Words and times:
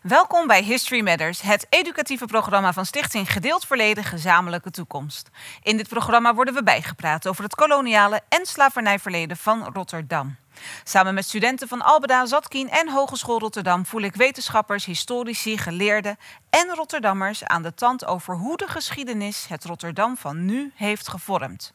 Welkom 0.00 0.46
bij 0.46 0.62
History 0.62 1.02
Matters, 1.02 1.40
het 1.40 1.66
educatieve 1.68 2.26
programma 2.26 2.72
van 2.72 2.86
Stichting 2.86 3.32
Gedeeld 3.32 3.66
Verleden 3.66 4.04
Gezamenlijke 4.04 4.70
Toekomst. 4.70 5.30
In 5.62 5.76
dit 5.76 5.88
programma 5.88 6.34
worden 6.34 6.54
we 6.54 6.62
bijgepraat 6.62 7.26
over 7.26 7.44
het 7.44 7.54
koloniale 7.54 8.20
en 8.28 8.46
slavernijverleden 8.46 9.36
van 9.36 9.70
Rotterdam. 9.72 10.36
Samen 10.84 11.14
met 11.14 11.24
studenten 11.24 11.68
van 11.68 11.82
Albeda, 11.82 12.26
Zatkien 12.26 12.70
en 12.70 12.88
Hogeschool 12.88 13.38
Rotterdam 13.38 13.86
voel 13.86 14.00
ik 14.00 14.14
wetenschappers, 14.14 14.84
historici, 14.84 15.58
geleerden 15.58 16.18
en 16.50 16.74
Rotterdammers 16.74 17.44
aan 17.44 17.62
de 17.62 17.74
tand 17.74 18.06
over 18.06 18.34
hoe 18.34 18.56
de 18.56 18.68
geschiedenis 18.68 19.46
het 19.48 19.64
Rotterdam 19.64 20.16
van 20.16 20.44
nu 20.44 20.72
heeft 20.74 21.08
gevormd. 21.08 21.72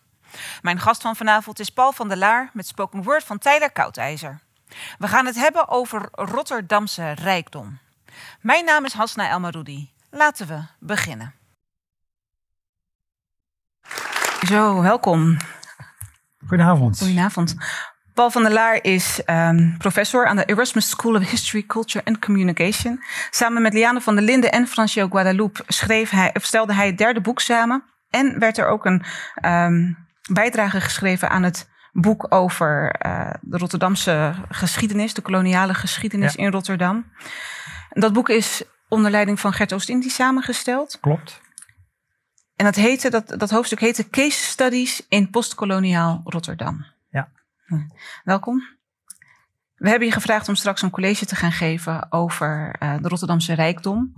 Mijn 0.61 0.79
gast 0.79 1.01
van 1.01 1.15
vanavond 1.15 1.59
is 1.59 1.69
Paul 1.69 1.91
van 1.91 2.07
der 2.07 2.17
Laar 2.17 2.49
met 2.53 2.67
spoken 2.67 3.03
word 3.03 3.23
van 3.23 3.37
Tyler 3.37 3.71
Koudijzer. 3.71 4.39
We 4.97 5.07
gaan 5.07 5.25
het 5.25 5.35
hebben 5.35 5.67
over 5.67 6.07
Rotterdamse 6.11 7.11
rijkdom. 7.11 7.83
Mijn 8.41 8.65
naam 8.65 8.85
is 8.85 8.93
Hasna 8.93 9.29
Elmaroudi. 9.29 9.91
Laten 10.09 10.47
we 10.47 10.61
beginnen. 10.79 11.33
Zo, 14.47 14.81
welkom. 14.81 15.37
Goedenavond. 16.47 16.97
Goedenavond. 16.97 17.55
Paul 18.13 18.31
van 18.31 18.43
der 18.43 18.51
Laar 18.51 18.83
is 18.83 19.21
um, 19.25 19.77
professor 19.77 20.27
aan 20.27 20.35
de 20.35 20.45
Erasmus 20.45 20.89
School 20.89 21.15
of 21.15 21.29
History, 21.29 21.63
Culture 21.65 22.05
and 22.05 22.19
Communication. 22.19 23.03
Samen 23.29 23.61
met 23.61 23.73
Liane 23.73 24.01
van 24.01 24.15
der 24.15 24.23
Linden 24.23 24.51
en 24.51 24.67
Francio 24.67 25.07
Guadalupe 25.07 25.63
schreef 25.67 26.09
hij, 26.09 26.31
stelde 26.33 26.73
hij 26.73 26.85
het 26.85 26.97
derde 26.97 27.21
boek 27.21 27.39
samen. 27.39 27.83
En 28.09 28.39
werd 28.39 28.57
er 28.57 28.67
ook 28.67 28.85
een 28.85 29.03
um, 29.45 29.97
bijdrage 30.31 30.81
geschreven 30.81 31.29
aan 31.29 31.43
het 31.43 31.69
boek 31.91 32.25
over 32.33 32.95
uh, 33.05 33.29
de 33.41 33.57
Rotterdamse 33.57 34.33
geschiedenis, 34.49 35.13
de 35.13 35.21
koloniale 35.21 35.73
geschiedenis 35.73 36.33
ja. 36.33 36.43
in 36.43 36.51
Rotterdam. 36.51 37.11
Dat 37.95 38.13
boek 38.13 38.29
is 38.29 38.63
onder 38.87 39.11
leiding 39.11 39.39
van 39.39 39.53
Gert 39.53 39.73
Oost-Indie 39.73 40.11
samengesteld. 40.11 40.97
Klopt. 40.99 41.41
En 42.55 42.65
dat, 42.65 42.75
heette, 42.75 43.09
dat, 43.09 43.33
dat 43.37 43.49
hoofdstuk 43.49 43.79
heette 43.79 44.09
Case 44.09 44.43
Studies 44.43 45.05
in 45.09 45.29
Postkoloniaal 45.29 46.21
Rotterdam. 46.23 46.85
Ja. 47.09 47.29
Hm. 47.65 47.87
Welkom. 48.23 48.63
We 49.75 49.89
hebben 49.89 50.07
je 50.07 50.13
gevraagd 50.13 50.47
om 50.47 50.55
straks 50.55 50.81
een 50.81 50.89
college 50.89 51.25
te 51.25 51.35
gaan 51.35 51.51
geven 51.51 52.11
over 52.11 52.75
uh, 52.79 52.97
de 53.01 53.07
Rotterdamse 53.07 53.53
rijkdom. 53.53 54.13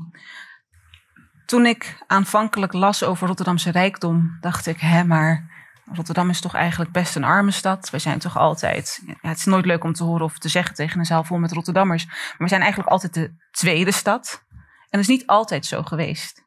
Toen 1.45 1.65
ik 1.65 2.03
aanvankelijk 2.07 2.73
las 2.73 3.03
over 3.03 3.27
Rotterdamse 3.27 3.71
rijkdom, 3.71 4.37
dacht 4.41 4.65
ik, 4.65 4.79
hè, 4.79 5.03
maar 5.03 5.56
Rotterdam 5.93 6.29
is 6.29 6.41
toch 6.41 6.53
eigenlijk 6.53 6.91
best 6.91 7.15
een 7.15 7.23
arme 7.23 7.51
stad. 7.51 7.89
We 7.89 7.99
zijn 7.99 8.19
toch 8.19 8.37
altijd. 8.37 9.01
Ja, 9.05 9.29
het 9.29 9.37
is 9.37 9.45
nooit 9.45 9.65
leuk 9.65 9.83
om 9.83 9.93
te 9.93 10.03
horen 10.03 10.25
of 10.25 10.37
te 10.37 10.49
zeggen 10.49 10.75
tegen 10.75 10.99
een 10.99 11.05
zaal 11.05 11.23
vol 11.23 11.37
met 11.37 11.51
Rotterdammers. 11.51 12.05
Maar 12.05 12.35
we 12.37 12.47
zijn 12.47 12.61
eigenlijk 12.61 12.91
altijd 12.91 13.13
de 13.13 13.35
tweede 13.51 13.91
stad. 13.91 14.45
En 14.49 14.87
dat 14.89 14.99
is 14.99 15.07
niet 15.07 15.27
altijd 15.27 15.65
zo 15.65 15.83
geweest. 15.83 16.45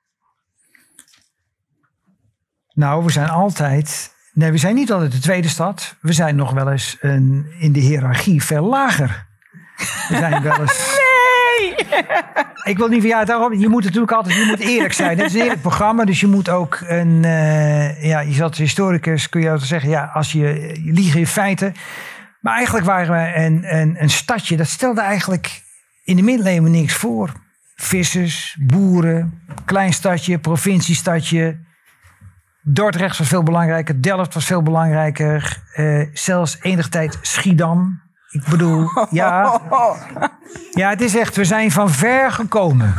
Nou, 2.73 3.05
we 3.05 3.11
zijn 3.11 3.29
altijd. 3.29 4.15
Nee, 4.33 4.51
we 4.51 4.59
zijn 4.59 4.75
niet 4.75 4.93
altijd 4.93 5.13
de 5.13 5.19
tweede 5.19 5.49
stad. 5.49 5.97
We 6.01 6.13
zijn 6.13 6.37
nog 6.37 6.53
wel 6.53 6.71
eens 6.71 6.97
een, 7.01 7.55
in 7.59 7.73
de 7.73 7.81
hiërarchie 7.81 8.43
veel 8.43 8.65
lager. 8.65 9.29
We 10.09 10.17
zijn 10.17 10.43
wel 10.43 10.61
eens. 10.61 10.79
Nee! 10.99 11.10
Ik 12.65 12.79
wil 12.79 12.89
niet 12.89 13.01
van 13.01 13.09
ja, 13.09 13.25
daarom. 13.25 13.55
Je 13.55 13.69
moet 13.69 13.85
natuurlijk 13.85 14.13
altijd 14.13 14.35
je 14.35 14.45
moet 14.47 14.59
eerlijk 14.59 14.93
zijn. 14.93 15.19
Het 15.19 15.27
is 15.27 15.35
een 15.35 15.41
eerlijk 15.41 15.61
programma, 15.61 16.05
dus 16.05 16.21
je 16.21 16.27
moet 16.27 16.49
ook 16.49 16.79
een. 16.87 17.23
Uh, 17.25 18.05
ja, 18.05 18.21
je 18.21 18.33
zat 18.33 18.57
historicus, 18.57 19.29
kun 19.29 19.41
je 19.41 19.51
altijd 19.51 19.69
zeggen, 19.69 19.91
ja, 19.91 20.11
als 20.15 20.33
je, 20.33 20.79
je 20.85 20.93
liegen 20.93 21.21
in 21.21 21.27
feiten. 21.27 21.75
Maar 22.41 22.55
eigenlijk 22.55 22.87
waren 22.87 23.13
we 23.13 23.41
een, 23.41 23.77
een, 23.77 24.03
een 24.03 24.11
stadje, 24.11 24.57
dat 24.57 24.67
stelde 24.67 25.01
eigenlijk 25.01 25.63
in 26.05 26.17
de 26.17 26.23
middeleeuwen 26.23 26.71
niks 26.71 26.95
voor. 26.95 27.33
Vissers, 27.75 28.57
boeren, 28.61 29.43
klein 29.65 29.93
stadje, 29.93 30.39
provinciestadje. 30.39 31.59
Dordrecht 32.63 33.19
was 33.19 33.29
veel 33.29 33.43
belangrijker, 33.43 34.03
Delft 34.03 34.35
was 34.35 34.45
veel 34.45 34.63
belangrijker. 34.63 35.63
Uh, 35.77 36.07
zelfs 36.13 36.59
enig 36.61 36.89
tijd 36.89 37.19
Schiedam. 37.23 38.10
Ik 38.31 38.45
bedoel, 38.45 38.89
ja. 39.11 39.61
Ja, 40.71 40.89
het 40.89 41.01
is 41.01 41.15
echt, 41.15 41.37
we 41.37 41.45
zijn 41.45 41.71
van 41.71 41.91
ver 41.91 42.33
gekomen. 42.33 42.95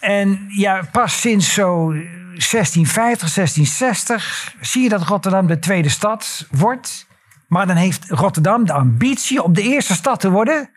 En 0.00 0.44
ja, 0.48 0.82
pas 0.92 1.20
sinds 1.20 1.54
zo 1.54 1.88
1650, 1.88 3.34
1660 3.34 4.54
zie 4.60 4.82
je 4.82 4.88
dat 4.88 5.02
Rotterdam 5.02 5.46
de 5.46 5.58
tweede 5.58 5.88
stad 5.88 6.46
wordt. 6.50 7.06
Maar 7.48 7.66
dan 7.66 7.76
heeft 7.76 8.04
Rotterdam 8.08 8.66
de 8.66 8.72
ambitie 8.72 9.42
om 9.42 9.52
de 9.52 9.62
eerste 9.62 9.94
stad 9.94 10.20
te 10.20 10.30
worden. 10.30 10.70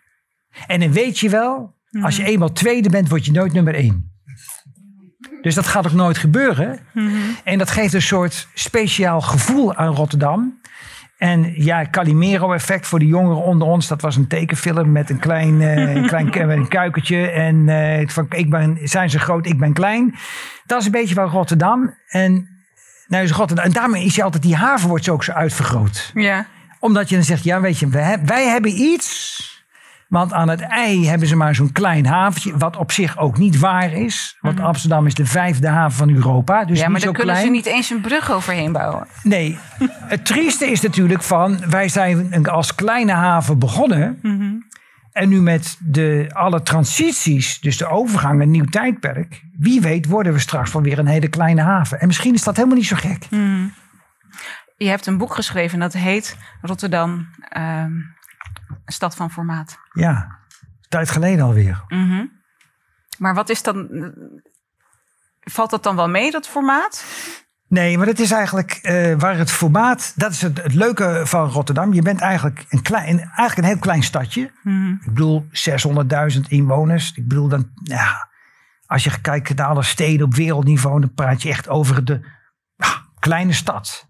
En 0.67 0.79
dan 0.79 0.91
weet 0.91 1.19
je 1.19 1.29
wel, 1.29 1.75
als 2.01 2.15
je 2.15 2.23
eenmaal 2.23 2.51
tweede 2.51 2.89
bent, 2.89 3.09
word 3.09 3.25
je 3.25 3.31
nooit 3.31 3.53
nummer 3.53 3.75
één. 3.75 4.13
Dus 5.41 5.55
dat 5.55 5.67
gaat 5.67 5.85
ook 5.85 5.93
nooit 5.93 6.17
gebeuren. 6.17 6.79
Mm-hmm. 6.93 7.35
En 7.43 7.57
dat 7.57 7.71
geeft 7.71 7.93
een 7.93 8.01
soort 8.01 8.47
speciaal 8.53 9.21
gevoel 9.21 9.75
aan 9.75 9.93
Rotterdam. 9.93 10.59
En 11.17 11.53
ja, 11.63 11.89
Calimero-effect 11.89 12.87
voor 12.87 12.99
de 12.99 13.07
jongeren 13.07 13.43
onder 13.43 13.67
ons. 13.67 13.87
Dat 13.87 14.01
was 14.01 14.15
een 14.15 14.27
tekenfilm 14.27 14.91
met 14.91 15.09
een 15.09 15.19
klein, 15.19 15.61
uh, 15.61 15.95
een 15.95 16.07
klein 16.07 16.49
een 16.49 16.67
kuikentje. 16.67 17.27
En 17.27 17.67
uh, 17.67 18.07
van, 18.07 18.25
ik 18.29 18.49
ben, 18.49 18.77
zijn 18.83 19.09
ze 19.09 19.19
groot, 19.19 19.45
ik 19.45 19.59
ben 19.59 19.73
klein. 19.73 20.15
Dat 20.65 20.79
is 20.79 20.85
een 20.85 20.91
beetje 20.91 21.15
van 21.15 21.29
Rotterdam. 21.29 21.93
En, 22.07 22.49
nou 23.07 23.23
is 23.23 23.31
Rotterdam. 23.31 23.65
en 23.65 23.71
daarmee 23.71 24.05
is 24.05 24.15
je 24.15 24.23
altijd, 24.23 24.43
die 24.43 24.55
haven 24.55 24.89
wordt 24.89 25.03
zo 25.03 25.13
ook 25.13 25.23
zo 25.23 25.31
uitvergroot. 25.31 26.11
Ja. 26.13 26.45
Omdat 26.79 27.09
je 27.09 27.15
dan 27.15 27.23
zegt, 27.23 27.43
ja 27.43 27.61
weet 27.61 27.79
je, 27.79 27.87
wij, 27.87 28.19
wij 28.25 28.47
hebben 28.47 28.71
iets... 28.71 29.54
Want 30.07 30.33
aan 30.33 30.49
het 30.49 30.61
ei 30.61 31.07
hebben 31.07 31.27
ze 31.27 31.35
maar 31.35 31.55
zo'n 31.55 31.71
klein 31.71 32.05
haventje, 32.05 32.57
wat 32.57 32.77
op 32.77 32.91
zich 32.91 33.17
ook 33.17 33.37
niet 33.37 33.59
waar 33.59 33.91
is. 33.93 34.37
Want 34.41 34.57
Mhm. 34.57 34.65
Amsterdam 34.65 35.05
is 35.05 35.13
de 35.13 35.25
vijfde 35.25 35.67
haven 35.67 35.97
van 35.97 36.09
Europa. 36.09 36.65
Dus 36.65 36.79
ja, 36.79 36.87
maar 36.89 36.99
daar 37.01 37.11
kunnen 37.13 37.33
klein. 37.35 37.47
ze 37.47 37.51
niet 37.51 37.65
eens 37.65 37.89
een 37.89 38.01
brug 38.01 38.31
overheen 38.31 38.71
bouwen. 38.71 39.07
Nee, 39.23 39.57
het 39.89 40.25
trieste 40.25 40.71
is 40.71 40.81
natuurlijk 40.81 41.23
van, 41.23 41.59
wij 41.69 41.89
zijn 41.89 42.47
als 42.47 42.75
kleine 42.75 43.11
haven 43.11 43.59
begonnen. 43.59 44.19
En 45.11 45.29
nu 45.29 45.41
met 45.41 45.77
de, 45.79 46.29
alle 46.33 46.61
transities, 46.61 47.59
dus 47.59 47.77
de 47.77 47.87
overgang, 47.87 48.41
een 48.41 48.51
nieuw 48.51 48.65
tijdperk. 48.65 49.41
Wie 49.57 49.81
weet 49.81 50.05
worden 50.05 50.33
we 50.33 50.39
straks 50.39 50.71
wel 50.73 50.81
weer 50.81 50.99
een 50.99 51.07
hele 51.07 51.27
kleine 51.27 51.61
haven. 51.61 51.99
En 51.99 52.07
misschien 52.07 52.33
is 52.33 52.43
dat 52.43 52.55
helemaal 52.55 52.77
niet 52.77 52.87
zo 52.87 52.95
gek. 52.95 53.23
Je 54.77 54.87
hebt 54.87 55.05
een 55.05 55.17
boek 55.17 55.33
geschreven 55.33 55.73
en 55.73 55.79
dat 55.79 55.93
heet 55.93 56.37
Rotterdam, 56.61 57.27
stad 58.85 59.15
van 59.15 59.31
formaat. 59.31 59.77
Ja, 59.93 60.39
tijd 60.89 61.09
geleden 61.09 61.45
alweer. 61.45 61.83
Mhm. 61.87 62.25
Maar 63.17 63.33
wat 63.33 63.49
is 63.49 63.63
dan. 63.63 63.87
Valt 65.39 65.69
dat 65.69 65.83
dan 65.83 65.95
wel 65.95 66.09
mee, 66.09 66.31
dat 66.31 66.47
formaat? 66.47 67.05
Nee, 67.67 67.97
maar 67.97 68.05
dat 68.05 68.19
is 68.19 68.31
eigenlijk 68.31 68.71
eh, 68.71 69.13
waar 69.17 69.37
het 69.37 69.51
formaat. 69.51 70.13
Dat 70.15 70.31
is 70.31 70.41
het, 70.41 70.63
het 70.63 70.73
leuke 70.73 71.21
van 71.25 71.49
Rotterdam. 71.49 71.93
Je 71.93 72.01
bent 72.01 72.19
eigenlijk 72.19 72.65
een, 72.69 72.81
klein, 72.81 73.19
eigenlijk 73.19 73.57
een 73.57 73.63
heel 73.63 73.79
klein 73.79 74.03
stadje. 74.03 74.51
Mhm. 74.63 74.91
Ik 74.91 75.05
bedoel, 75.05 75.47
600.000 76.33 76.39
inwoners. 76.47 77.11
Ik 77.15 77.27
bedoel, 77.27 77.47
dan, 77.47 77.69
ja, 77.83 78.29
als 78.85 79.03
je 79.03 79.21
kijkt 79.21 79.55
naar 79.55 79.67
alle 79.67 79.83
steden 79.83 80.25
op 80.25 80.33
wereldniveau, 80.33 80.99
dan 80.99 81.13
praat 81.13 81.41
je 81.41 81.49
echt 81.49 81.69
over 81.69 82.05
de 82.05 82.27
ah, 82.77 82.97
kleine 83.19 83.53
stad. 83.53 84.07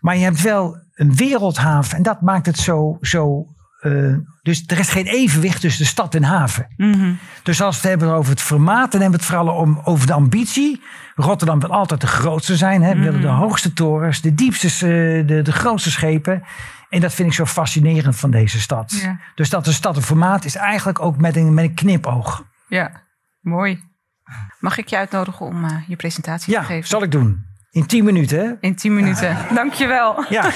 Maar 0.00 0.16
je 0.16 0.24
hebt 0.24 0.42
wel 0.42 0.82
een 0.94 1.14
wereldhaven 1.14 1.96
en 1.96 2.02
dat 2.02 2.20
maakt 2.20 2.46
het 2.46 2.58
zo. 2.58 2.98
zo 3.00 3.46
eh, 3.84 4.14
dus 4.42 4.64
er 4.66 4.78
is 4.78 4.88
geen 4.88 5.06
evenwicht 5.06 5.60
tussen 5.60 5.82
de 5.82 5.88
stad 5.88 6.14
en 6.14 6.22
haven. 6.22 6.66
Mhm. 6.76 7.12
Dus 7.42 7.60
als 7.62 7.80
we 7.80 7.88
het 7.88 7.90
hebben 8.00 8.16
over 8.18 8.30
het 8.30 8.40
formaat, 8.40 8.92
dan 8.92 9.00
hebben 9.00 9.20
we 9.20 9.26
het 9.26 9.34
vooral 9.34 9.54
om, 9.56 9.80
over 9.84 10.06
de 10.06 10.12
ambitie. 10.12 10.82
Rotterdam 11.14 11.60
wil 11.60 11.70
altijd 11.72 12.00
de 12.00 12.06
grootste 12.06 12.56
zijn. 12.56 12.82
Hè? 12.82 12.94
We 12.94 13.00
willen 13.00 13.20
de 13.20 13.26
hoogste 13.26 13.72
torens, 13.72 14.20
de 14.20 14.34
diepste, 14.34 14.66
eh, 14.68 15.26
de, 15.26 15.42
de 15.42 15.52
grootste 15.52 15.90
schepen. 15.90 16.42
En 16.88 17.00
dat 17.00 17.14
vind 17.14 17.28
ik 17.28 17.34
zo 17.34 17.44
fascinerend 17.44 18.16
van 18.16 18.30
deze 18.30 18.60
stad. 18.60 18.92
Ja. 19.02 19.18
Dus 19.34 19.50
dat 19.50 19.64
de 19.64 19.72
stad 19.72 19.96
een 19.96 20.02
formaat 20.02 20.44
is 20.44 20.54
eigenlijk 20.54 21.00
ook 21.00 21.16
met 21.16 21.36
een, 21.36 21.54
met 21.54 21.64
een 21.64 21.74
knipoog. 21.74 22.44
Ja, 22.68 22.90
mooi. 23.40 23.82
Mag 24.60 24.78
ik 24.78 24.88
je 24.88 24.96
uitnodigen 24.96 25.46
om 25.46 25.64
eh, 25.64 25.76
je 25.86 25.96
presentatie 25.96 26.52
Ja, 26.52 26.60
te 26.60 26.66
geven? 26.66 26.88
zal 26.88 27.02
ik 27.02 27.10
doen. 27.10 27.44
In 27.70 27.86
10 27.86 28.04
minuten. 28.04 28.38
hè? 28.38 28.52
In 28.60 28.74
10 28.74 28.94
minuten. 28.94 29.36
Dankjewel. 29.54 30.24
Ja. 30.28 30.50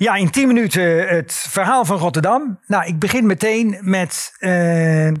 Ja, 0.00 0.14
in 0.14 0.30
10 0.30 0.46
minuten 0.46 1.08
het 1.08 1.32
verhaal 1.32 1.84
van 1.84 1.96
Rotterdam. 1.96 2.60
Nou, 2.66 2.86
ik 2.86 2.98
begin 2.98 3.26
meteen 3.26 3.78
met 3.80 4.32
eh, 4.38 5.12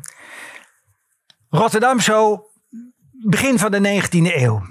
Rotterdam 1.48 2.00
zo 2.00 2.46
begin 3.10 3.58
van 3.58 3.70
de 3.70 4.02
19e 4.02 4.34
eeuw. 4.34 4.62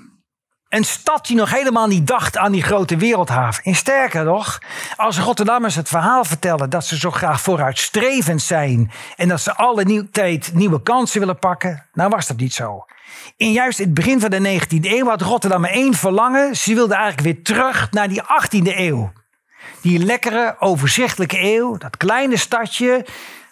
Een 0.70 0.84
stad 0.84 1.26
die 1.26 1.36
nog 1.36 1.52
helemaal 1.52 1.88
niet 1.88 2.08
dacht 2.08 2.38
aan 2.38 2.52
die 2.52 2.64
grote 2.64 2.98
wereldhaven. 2.98 3.64
En 3.64 3.76
sterker 3.76 4.24
nog, 4.24 4.62
als 4.96 5.20
Rotterdammers 5.20 5.76
het 5.76 5.88
verhaal 5.88 6.24
vertellen 6.24 6.70
dat 6.70 6.86
ze 6.86 6.98
zo 6.98 7.12
graag 7.12 7.42
vooruitstrevend 7.42 8.42
zijn 8.42 8.92
en 9.16 9.28
dat 9.28 9.42
ze 9.42 9.56
alle 9.56 9.84
nieuw, 9.84 10.08
tijd 10.12 10.54
nieuwe 10.54 10.82
kansen 10.82 11.20
willen 11.20 11.40
pakken, 11.40 11.86
nou 11.94 12.10
was 12.10 12.28
dat 12.28 12.38
niet 12.38 12.54
zo. 12.54 12.86
In 13.38 13.52
juist 13.52 13.78
het 13.78 13.94
begin 13.94 14.20
van 14.20 14.30
de 14.30 14.60
19e 14.60 14.80
eeuw 14.82 15.08
had 15.08 15.22
Rotterdam 15.22 15.66
één 15.66 15.94
verlangen. 15.94 16.56
Ze 16.56 16.74
wilden 16.74 16.98
eigenlijk 16.98 17.36
weer 17.36 17.44
terug 17.44 17.92
naar 17.92 18.08
die 18.08 18.22
18e 18.22 18.78
eeuw. 18.78 19.12
Die 19.82 20.00
lekkere, 20.00 20.56
overzichtelijke 20.60 21.40
eeuw, 21.42 21.78
dat 21.78 21.98
kleine 21.98 22.38
stadje, 22.38 23.06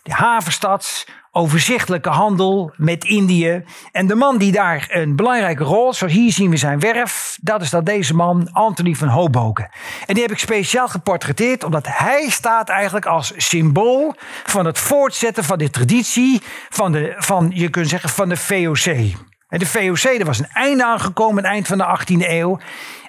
de 0.03 0.13
havenstad, 0.13 1.05
overzichtelijke 1.31 2.09
handel 2.09 2.73
met 2.75 3.03
Indië. 3.03 3.63
En 3.91 4.07
de 4.07 4.15
man 4.15 4.37
die 4.37 4.51
daar 4.51 4.87
een 4.89 5.15
belangrijke 5.15 5.63
rol, 5.63 5.93
zoals 5.93 6.13
hier 6.13 6.31
zien 6.31 6.49
we 6.49 6.57
zijn 6.57 6.79
werf, 6.79 7.37
dat 7.41 7.61
is 7.61 7.69
dat 7.69 7.85
deze 7.85 8.15
man, 8.15 8.49
Anthony 8.51 8.93
van 8.93 9.07
Hoboken. 9.07 9.69
En 10.05 10.13
die 10.13 10.23
heb 10.23 10.31
ik 10.31 10.39
speciaal 10.39 10.87
geportretteerd, 10.87 11.63
omdat 11.63 11.87
hij 11.89 12.29
staat 12.29 12.69
eigenlijk 12.69 13.05
als 13.05 13.33
symbool 13.35 14.13
van 14.43 14.65
het 14.65 14.79
voortzetten 14.79 15.43
van 15.43 15.57
de 15.57 15.69
traditie 15.69 16.41
van, 16.69 16.91
de, 16.91 17.15
van 17.17 17.51
je 17.53 17.69
kunt 17.69 17.89
zeggen, 17.89 18.09
van 18.09 18.29
de 18.29 18.37
VOC. 18.37 19.15
En 19.47 19.59
de 19.59 19.65
VOC, 19.65 20.03
er 20.03 20.25
was 20.25 20.39
een 20.39 20.49
einde 20.53 20.85
aangekomen, 20.85 21.43
het 21.43 21.51
eind 21.53 21.67
van 21.67 21.77
de 21.77 21.99
18e 21.99 22.29
eeuw. 22.29 22.59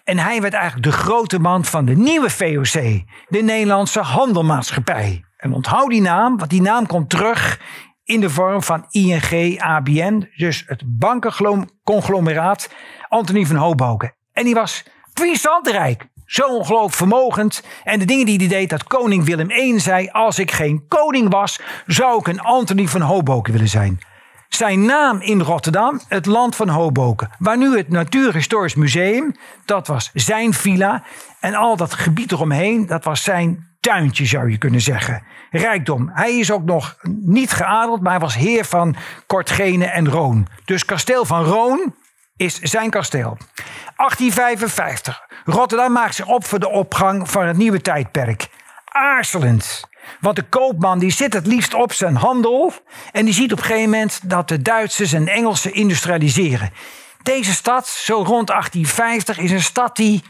En 0.09 0.19
hij 0.19 0.41
werd 0.41 0.55
eigenlijk 0.55 0.85
de 0.85 0.93
grote 0.93 1.39
man 1.39 1.65
van 1.65 1.85
de 1.85 1.97
nieuwe 1.97 2.31
VOC, 2.31 3.03
de 3.29 3.43
Nederlandse 3.43 4.01
Handelmaatschappij. 4.01 5.25
En 5.37 5.53
onthoud 5.53 5.91
die 5.91 6.01
naam, 6.01 6.39
want 6.39 6.51
die 6.51 6.61
naam 6.63 6.87
komt 6.87 7.11
terug 7.11 7.61
in 8.05 8.21
de 8.21 8.31
vorm 8.31 8.63
van 8.63 8.87
ING 8.91 9.61
ABN, 9.61 10.31
dus 10.37 10.65
het 10.67 10.83
bankenconglomeraat 10.87 12.71
Anthony 13.09 13.47
van 13.47 13.57
Hoboken. 13.57 14.15
En 14.33 14.45
die 14.45 14.55
was 14.55 14.85
puissant 15.13 15.97
zo 16.25 16.47
ongelooflijk 16.47 16.95
vermogend. 16.95 17.65
En 17.85 17.99
de 17.99 18.05
dingen 18.05 18.27
die 18.27 18.39
hij 18.39 18.49
deed, 18.49 18.71
dat 18.71 18.85
koning 18.85 19.25
Willem 19.25 19.51
I 19.51 19.79
zei: 19.79 20.09
Als 20.11 20.39
ik 20.39 20.51
geen 20.51 20.85
koning 20.89 21.31
was, 21.31 21.61
zou 21.87 22.19
ik 22.19 22.27
een 22.27 22.41
Anthony 22.41 22.87
van 22.87 23.01
Hoboken 23.01 23.53
willen 23.53 23.69
zijn. 23.69 23.99
Zijn 24.49 24.85
naam 24.85 25.21
in 25.21 25.41
Rotterdam, 25.41 26.01
het 26.09 26.27
land 26.27 26.57
van 26.57 26.69
Hoboken. 26.69 27.31
Waar 27.39 27.57
nu 27.57 27.77
het 27.77 27.89
Natuurhistorisch 27.89 28.75
Museum, 28.75 29.35
dat 29.65 29.87
was 29.87 30.11
zijn 30.15 30.55
villa. 30.55 31.03
En 31.41 31.55
al 31.55 31.77
dat 31.77 31.95
gebied 31.95 32.33
eromheen, 32.33 32.87
dat 32.87 33.05
was 33.05 33.23
zijn 33.23 33.69
tuintje 33.81 34.27
zou 34.27 34.51
je 34.51 34.59
kunnen 34.59 34.81
zeggen. 34.81 35.23
Rijkdom. 35.51 36.11
Hij 36.13 36.39
is 36.39 36.51
ook 36.51 36.65
nog 36.65 36.97
niet 37.25 37.53
geadeld, 37.53 38.01
maar 38.01 38.13
hij 38.13 38.21
was 38.21 38.35
heer 38.35 38.65
van 38.65 38.97
Kortgene 39.27 39.87
en 39.87 40.09
Roon. 40.09 40.47
Dus 40.65 40.85
kasteel 40.85 41.25
van 41.25 41.45
Roon 41.45 41.95
is 42.37 42.61
zijn 42.61 42.91
kasteel. 42.91 43.37
1855. 43.97 45.27
Rotterdam 45.45 45.93
maakt 45.93 46.15
zich 46.15 46.27
op 46.27 46.45
voor 46.45 46.59
de 46.59 46.69
opgang 46.69 47.31
van 47.31 47.47
het 47.47 47.57
nieuwe 47.57 47.81
tijdperk. 47.81 48.49
Aarzelend. 48.85 49.89
Want 50.21 50.37
de 50.37 50.43
koopman 50.49 50.99
die 50.99 51.11
zit 51.11 51.33
het 51.33 51.47
liefst 51.47 51.75
op 51.75 51.93
zijn 51.93 52.17
handel. 52.17 52.73
En 53.13 53.25
die 53.25 53.35
ziet 53.35 53.53
op 53.53 53.59
een 53.59 53.65
gegeven 53.65 53.91
moment 53.91 54.21
dat 54.31 54.49
de 54.49 54.63
Duitsers 54.63 55.13
en 55.13 55.29
Engelsen 55.29 55.75
industrialiseren. 55.75 56.71
Deze 57.23 57.53
stad, 57.53 57.87
zo 57.87 58.15
rond 58.15 58.47
1850, 58.47 59.39
is 59.39 59.51
een 59.51 59.63
stad 59.63 59.97
die 59.97 60.23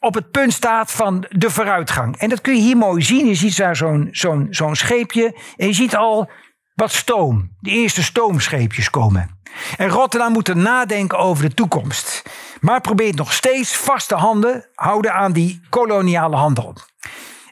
op 0.00 0.14
het 0.14 0.30
punt 0.30 0.52
staat 0.52 0.92
van 0.92 1.24
de 1.28 1.50
vooruitgang. 1.50 2.16
En 2.16 2.28
dat 2.28 2.40
kun 2.40 2.54
je 2.54 2.60
hier 2.60 2.76
mooi 2.76 3.02
zien. 3.02 3.26
Je 3.26 3.34
ziet 3.34 3.56
daar 3.56 3.76
zo'n 3.76 4.08
zo'n 4.50 4.76
scheepje. 4.76 5.36
En 5.56 5.66
je 5.66 5.72
ziet 5.72 5.96
al 5.96 6.30
wat 6.74 6.92
stoom. 6.92 7.56
De 7.60 7.70
eerste 7.70 8.02
stoomscheepjes 8.02 8.90
komen. 8.90 9.40
En 9.76 9.88
Rotterdam 9.88 10.32
moet 10.32 10.48
er 10.48 10.56
nadenken 10.56 11.18
over 11.18 11.48
de 11.48 11.54
toekomst. 11.54 12.22
Maar 12.60 12.80
probeert 12.80 13.16
nog 13.16 13.32
steeds 13.32 13.76
vaste 13.76 14.14
handen 14.14 14.68
houden 14.74 15.12
aan 15.12 15.32
die 15.32 15.60
koloniale 15.70 16.36
handel. 16.36 16.76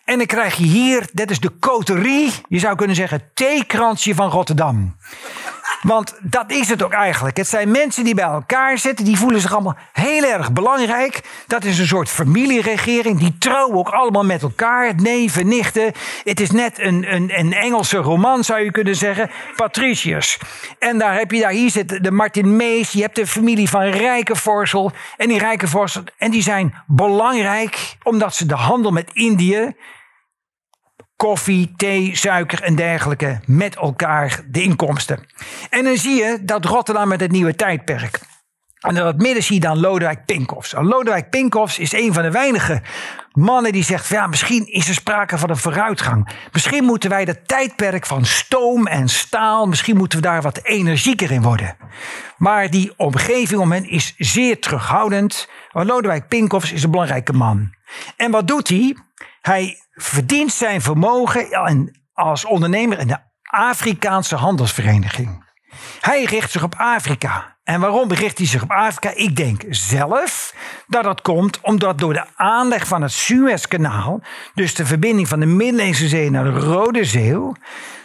En 0.05 0.19
dan 0.19 0.27
krijg 0.27 0.57
je 0.57 0.65
hier, 0.65 1.09
dit 1.13 1.31
is 1.31 1.41
de 1.41 1.59
coterie, 1.59 2.33
je 2.49 2.59
zou 2.59 2.77
kunnen 2.77 2.97
zeggen, 2.97 3.31
theekransje 3.35 4.15
van 4.15 4.31
Rotterdam. 4.31 4.97
Want 5.85 6.15
dat 6.21 6.51
is 6.51 6.69
het 6.69 6.83
ook 6.83 6.93
eigenlijk. 6.93 7.37
Het 7.37 7.49
zijn 7.49 7.71
mensen 7.71 8.05
die 8.05 8.15
bij 8.15 8.25
elkaar 8.25 8.79
zitten, 8.79 9.05
die 9.05 9.19
voelen 9.19 9.41
zich 9.41 9.53
allemaal 9.53 9.77
heel 9.93 10.25
erg 10.25 10.53
belangrijk. 10.53 11.21
Dat 11.47 11.65
is 11.65 11.79
een 11.79 11.87
soort 11.87 12.09
familieregering, 12.09 13.19
die 13.19 13.39
trouwen 13.39 13.77
ook 13.77 13.89
allemaal 13.89 14.25
met 14.25 14.43
elkaar, 14.43 14.95
neven, 14.95 15.49
nichten. 15.49 15.93
Het 16.25 16.41
is 16.41 16.51
net 16.51 16.79
een, 16.79 17.15
een, 17.15 17.39
een 17.39 17.53
Engelse 17.53 17.97
roman, 17.97 18.45
zou 18.45 18.61
je 18.61 18.71
kunnen 18.71 18.97
zeggen. 18.97 19.31
Patricius. 19.57 20.39
En 20.79 20.99
daar 20.99 21.19
heb 21.19 21.31
je, 21.31 21.41
daar, 21.41 21.51
hier 21.51 21.71
zit 21.71 22.05
de 22.05 22.11
Martin 22.11 22.57
Mees, 22.57 22.93
je 22.93 23.01
hebt 23.01 23.17
de 23.17 23.27
familie 23.27 23.69
van 23.69 23.83
Rijkenvorsel. 23.83 24.93
En 25.17 25.29
die 25.29 25.39
Rijkenvorsel, 25.39 26.03
en 26.19 26.31
die 26.31 26.43
zijn 26.43 26.75
belangrijk 26.87 27.97
omdat 28.03 28.35
ze 28.35 28.47
de 28.47 28.55
handel 28.55 28.91
met 28.91 29.11
Indië 29.13 29.75
koffie, 31.25 31.73
thee, 31.77 32.17
suiker 32.17 32.63
en 32.63 32.75
dergelijke 32.75 33.41
met 33.47 33.77
elkaar 33.77 34.41
de 34.51 34.63
inkomsten. 34.63 35.27
En 35.71 35.85
dan 35.85 35.97
zie 35.97 36.15
je 36.15 36.39
dat 36.43 36.65
Rotterdam 36.65 37.09
met 37.09 37.21
het 37.21 37.31
nieuwe 37.31 37.55
tijdperk. 37.55 38.21
En 38.81 38.97
in 38.97 39.03
dat 39.03 39.17
midden 39.17 39.43
zie 39.43 39.55
je 39.55 39.61
dan 39.61 39.81
Lodewijk 39.81 40.25
Pinkoffs. 40.25 40.75
Lodewijk 40.77 41.31
Pinkoffs 41.31 41.79
is 41.79 41.93
een 41.93 42.13
van 42.13 42.23
de 42.23 42.31
weinige 42.31 42.83
mannen 43.33 43.73
die 43.73 43.85
zegt: 43.85 44.09
ja, 44.09 44.27
misschien 44.27 44.67
is 44.67 44.89
er 44.89 44.95
sprake 44.95 45.39
van 45.39 45.51
een 45.51 45.57
vooruitgang. 45.57 46.29
Misschien 46.53 46.85
moeten 46.85 47.11
wij 47.11 47.25
dat 47.25 47.49
tijdperk 47.49 48.07
van 48.07 48.25
stoom 48.25 48.87
en 48.87 49.09
staal, 49.09 49.67
misschien 49.67 49.97
moeten 49.97 50.19
we 50.19 50.25
daar 50.25 50.43
wat 50.43 50.61
energieker 50.63 51.31
in 51.31 51.43
worden. 51.43 51.77
Maar 52.37 52.71
die 52.71 52.93
omgeving 52.97 53.61
om 53.61 53.73
hen 53.73 53.91
is 53.91 54.15
zeer 54.19 54.61
terughoudend. 54.61 55.49
Maar 55.73 55.85
Lodewijk 55.85 56.29
Pinkoffs 56.29 56.73
is 56.73 56.83
een 56.83 56.91
belangrijke 56.91 57.33
man. 57.33 57.75
En 58.17 58.31
wat 58.31 58.49
doet 58.49 58.69
hij? 58.69 58.97
Hij 59.41 59.84
verdient 59.95 60.53
zijn 60.53 60.81
vermogen 60.81 61.49
als 62.13 62.45
ondernemer 62.45 62.99
in 62.99 63.07
de 63.07 63.19
Afrikaanse 63.43 64.37
handelsvereniging. 64.37 65.45
Hij 66.01 66.25
richt 66.25 66.51
zich 66.51 66.63
op 66.63 66.75
Afrika. 66.77 67.57
En 67.65 67.81
waarom 67.81 68.13
richt 68.13 68.39
hij 68.39 68.47
zich 68.47 68.63
op 68.63 68.71
Afrika? 68.71 69.13
Ik 69.15 69.37
denk 69.37 69.63
zelf 69.69 70.55
dat 70.87 71.05
dat 71.05 71.21
komt 71.23 71.61
omdat 71.61 71.99
door 71.99 72.13
de 72.13 72.25
aanleg 72.37 72.87
van 72.87 73.03
het 73.03 73.13
Suezkanaal, 73.13 74.21
dus 74.55 74.75
de 74.75 74.87
verbinding 74.87 75.29
van 75.29 75.41
de 75.41 75.47
Middellandse 75.47 76.09
Zee 76.09 76.31
naar 76.31 76.45
de 76.45 76.61
Rode 76.61 77.05
Zee, 77.05 77.53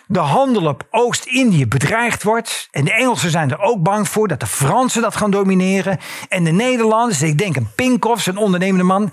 de 0.08 0.20
handel 0.20 0.66
op 0.66 0.88
Oost-Indië 0.90 1.68
bedreigd 1.68 2.24
wordt. 2.24 2.68
En 2.72 2.86
de 2.86 2.94
Engelsen 2.94 3.30
zijn 3.30 3.52
er 3.52 3.60
ook 3.60 3.84
bang 3.84 4.10
voor 4.10 4.28
dat 4.28 4.40
de 4.40 4.46
Fransen 4.46 5.02
dat 5.02 5.16
gaan 5.16 5.32
domineren. 5.32 6.00
En 6.30 6.44
de 6.44 6.52
Nederlanders, 6.52 7.22
ik 7.22 7.38
denk 7.38 7.56
een 7.56 7.72
Pinkhoff, 7.76 8.28
een 8.28 8.38
ondernemende 8.38 8.84
man, 8.84 9.12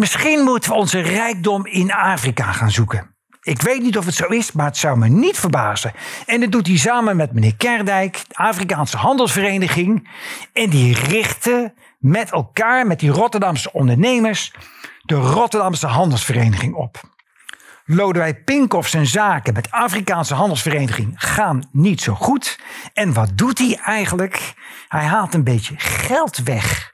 Misschien 0.00 0.40
moeten 0.44 0.70
we 0.70 0.76
onze 0.76 1.00
rijkdom 1.00 1.66
in 1.66 1.92
Afrika 1.92 2.52
gaan 2.52 2.70
zoeken. 2.70 3.14
Ik 3.42 3.62
weet 3.62 3.82
niet 3.82 3.98
of 3.98 4.04
het 4.04 4.14
zo 4.14 4.26
is, 4.26 4.52
maar 4.52 4.66
het 4.66 4.76
zou 4.76 4.98
me 4.98 5.08
niet 5.08 5.38
verbazen. 5.38 5.92
En 6.26 6.40
dat 6.40 6.52
doet 6.52 6.66
hij 6.66 6.76
samen 6.76 7.16
met 7.16 7.32
meneer 7.32 7.56
Kerdijk, 7.56 8.24
de 8.28 8.34
Afrikaanse 8.34 8.96
Handelsvereniging. 8.96 10.10
En 10.52 10.70
die 10.70 10.94
richten 10.94 11.74
met 11.98 12.30
elkaar, 12.30 12.86
met 12.86 13.00
die 13.00 13.10
Rotterdamse 13.10 13.72
ondernemers, 13.72 14.52
de 15.02 15.14
Rotterdamse 15.14 15.86
Handelsvereniging 15.86 16.74
op. 16.74 17.00
Lodewijk 17.84 18.44
Pinkhoff 18.44 18.88
zijn 18.88 19.06
zaken 19.06 19.54
met 19.54 19.70
Afrikaanse 19.70 20.34
Handelsvereniging 20.34 21.12
gaan 21.14 21.68
niet 21.72 22.00
zo 22.00 22.14
goed. 22.14 22.60
En 22.92 23.12
wat 23.12 23.30
doet 23.34 23.58
hij 23.58 23.78
eigenlijk? 23.84 24.54
Hij 24.88 25.04
haalt 25.04 25.34
een 25.34 25.44
beetje 25.44 25.74
geld 25.78 26.36
weg 26.36 26.90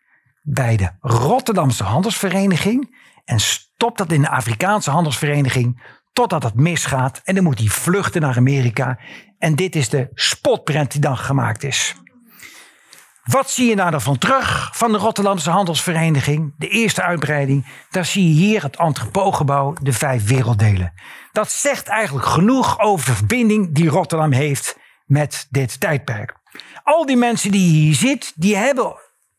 bij 0.48 0.76
de 0.76 0.90
Rotterdamse 1.00 1.84
Handelsvereniging 1.84 2.96
en 3.26 3.40
stopt 3.40 3.98
dat 3.98 4.12
in 4.12 4.22
de 4.22 4.30
Afrikaanse 4.30 4.90
Handelsvereniging 4.90 5.82
totdat 6.12 6.42
het 6.42 6.54
misgaat 6.54 7.20
en 7.24 7.34
dan 7.34 7.44
moet 7.44 7.58
hij 7.58 7.68
vluchten 7.68 8.20
naar 8.20 8.36
Amerika. 8.36 8.98
En 9.38 9.54
dit 9.54 9.76
is 9.76 9.88
de 9.88 10.08
spotprint 10.14 10.92
die 10.92 11.00
dan 11.00 11.16
gemaakt 11.16 11.62
is. 11.62 11.94
Wat 13.22 13.50
zie 13.50 13.68
je 13.68 13.74
nou 13.74 13.90
daarvan 13.90 14.18
terug 14.18 14.70
van 14.76 14.92
de 14.92 14.98
Rotterdamse 14.98 15.50
Handelsvereniging? 15.50 16.54
De 16.58 16.68
eerste 16.68 17.02
uitbreiding. 17.02 17.66
Daar 17.90 18.04
zie 18.04 18.28
je 18.28 18.34
hier 18.34 18.62
het 18.62 18.76
entrepotgebouw, 18.76 19.74
de 19.82 19.92
vijf 19.92 20.28
werelddelen. 20.28 20.92
Dat 21.32 21.50
zegt 21.50 21.88
eigenlijk 21.88 22.26
genoeg 22.26 22.80
over 22.80 23.06
de 23.06 23.14
verbinding 23.14 23.74
die 23.74 23.88
Rotterdam 23.88 24.32
heeft 24.32 24.78
met 25.06 25.46
dit 25.50 25.80
tijdperk. 25.80 26.34
Al 26.82 27.06
die 27.06 27.16
mensen 27.16 27.50
die 27.50 27.70
hier 27.70 27.94
zitten, 27.94 28.32
die 28.34 28.56
hebben 28.56 28.96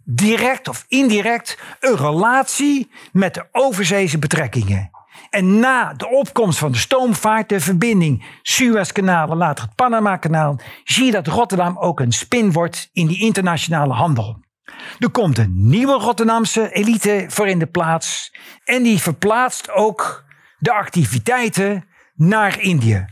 direct 0.09 0.67
of 0.67 0.85
indirect 0.87 1.57
een 1.79 1.95
relatie 1.95 2.91
met 3.11 3.33
de 3.33 3.45
overzeese 3.51 4.19
betrekkingen. 4.19 4.89
En 5.29 5.59
na 5.59 5.93
de 5.93 6.07
opkomst 6.07 6.59
van 6.59 6.71
de 6.71 6.77
stoomvaart, 6.77 7.49
de 7.49 7.59
verbinding 7.59 8.25
Suezkanaal 8.41 9.29
en 9.29 9.37
later 9.37 9.65
het 9.65 9.75
Panama-kanaal, 9.75 10.59
zie 10.83 11.05
je 11.05 11.11
dat 11.11 11.27
Rotterdam 11.27 11.77
ook 11.77 11.99
een 11.99 12.11
spin 12.11 12.51
wordt 12.51 12.89
in 12.93 13.07
die 13.07 13.19
internationale 13.19 13.93
handel. 13.93 14.39
Er 14.99 15.09
komt 15.09 15.37
een 15.37 15.67
nieuwe 15.67 15.93
Rotterdamse 15.93 16.73
elite 16.73 17.25
voor 17.27 17.47
in 17.47 17.59
de 17.59 17.67
plaats 17.67 18.35
en 18.63 18.83
die 18.83 19.01
verplaatst 19.01 19.71
ook 19.71 20.25
de 20.59 20.73
activiteiten 20.73 21.85
naar 22.15 22.59
Indië. 22.59 23.05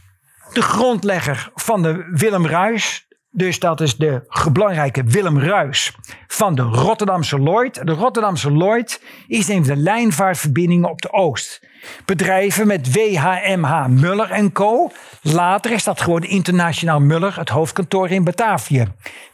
De 0.54 0.62
grondlegger 0.62 1.52
van 1.54 1.82
de 1.82 2.10
Willem 2.12 2.46
Ruis, 2.46 3.08
dus 3.36 3.60
dat 3.60 3.82
is 3.82 3.96
de 3.96 4.22
belangrijke 4.52 5.04
Willem 5.04 5.40
Ruis 5.40 5.96
van 6.28 6.56
de 6.56 6.62
Rotterdamse 6.62 7.40
Lloyd. 7.40 7.88
De 7.88 7.92
Rotterdamse 7.92 8.52
Lloyd 8.52 9.02
is 9.28 9.48
een 9.48 9.66
van 9.66 9.76
de 9.76 9.82
lijnvaartverbindingen 9.82 10.90
op 10.90 11.02
de 11.02 11.12
Oost. 11.12 11.62
Bedrijven 12.06 12.68
met 12.68 12.94
WHMH 12.94 13.86
Muller 13.88 14.52
Co. 14.52 14.92
Later 15.22 15.72
is 15.72 15.84
dat 15.84 16.02
gewoon 16.02 16.24
Internationaal 16.24 17.00
Muller, 17.00 17.38
het 17.38 17.50
hoofdkantoor 17.50 18.10
in 18.10 18.24
Batavië. 18.24 18.88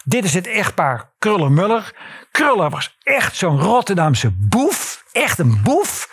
Dit 0.03 0.23
is 0.23 0.33
het 0.33 0.47
echtpaar 0.47 1.09
Kruller-Muller. 1.19 1.93
Kruller 2.31 2.69
was 2.69 2.97
echt 3.03 3.35
zo'n 3.35 3.59
Rotterdamse 3.59 4.31
boef. 4.35 5.03
Echt 5.11 5.39
een 5.39 5.59
boef. 5.63 6.09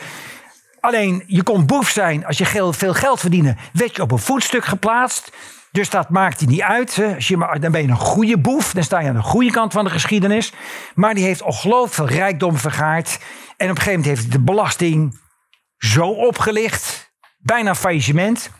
Alleen 0.80 1.25
je 1.26 1.42
kon 1.42 1.66
boef 1.66 1.88
zijn 1.88 2.26
als 2.26 2.38
je 2.38 2.47
veel 2.73 2.95
geld 2.95 3.21
verdiende, 3.21 3.57
werd 3.73 3.97
je 3.97 4.02
op 4.02 4.11
een 4.11 4.18
voetstuk 4.18 4.64
geplaatst. 4.64 5.33
Dus 5.78 5.90
dat 5.90 6.08
maakt 6.08 6.40
hij 6.40 6.49
niet 6.49 6.61
uit. 6.62 7.02
Als 7.14 7.28
je, 7.28 7.37
maar- 7.37 7.61
dan 7.61 7.73
ben 7.73 7.82
je 7.82 7.88
een 7.88 7.97
goede 7.97 8.38
boef. 8.38 8.73
Dan 8.73 8.82
sta 8.82 9.00
je 9.00 9.08
aan 9.08 9.14
de 9.14 9.23
goede 9.23 9.50
kant 9.50 9.73
van 9.73 9.85
de 9.85 9.90
geschiedenis. 9.90 10.52
Maar 10.94 11.14
die 11.14 11.25
heeft 11.25 11.42
ongelooflijk 11.42 11.94
veel 11.94 12.18
rijkdom 12.18 12.56
vergaard. 12.56 13.18
En 13.56 13.70
op 13.70 13.76
een 13.76 13.82
gegeven 13.82 13.90
moment 13.90 14.06
heeft 14.06 14.20
hij 14.23 14.30
de 14.30 14.44
belasting 14.44 15.20
zo 15.76 16.08
opgelicht, 16.08 17.12
bijna 17.38 17.75
faillissement, 17.75 18.50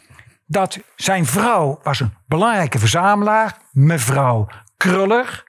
dat 0.47 0.79
zijn 0.97 1.27
vrouw 1.27 1.81
was 1.83 2.01
een 2.01 2.15
belangrijke 2.27 2.79
verzamelaar, 2.79 3.57
mevrouw 3.73 4.49
Kruller. 4.77 5.45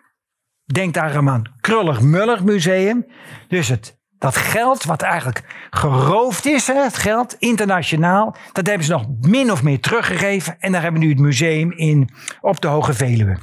Denk 0.65 0.93
daar 0.93 1.29
aan 1.29 1.55
Kruller-Muller 1.61 2.43
Museum. 2.43 3.05
Dus 3.47 3.67
het, 3.67 3.98
dat 4.19 4.35
geld 4.35 4.83
wat 4.83 5.01
eigenlijk 5.01 5.41
geroofd 5.69 6.45
is, 6.45 6.67
hè, 6.67 6.83
het 6.83 6.97
geld 6.97 7.35
internationaal, 7.39 8.35
dat 8.51 8.67
hebben 8.67 8.85
ze 8.85 8.91
nog 8.91 9.05
min 9.21 9.51
of 9.51 9.63
meer 9.63 9.79
teruggegeven. 9.79 10.55
En 10.59 10.71
daar 10.71 10.81
hebben 10.81 11.01
we 11.01 11.07
nu 11.07 11.13
het 11.13 11.21
museum 11.21 11.71
in 11.71 12.09
op 12.41 12.61
de 12.61 12.67
Hoge 12.67 12.93
Veluwe. 12.93 13.38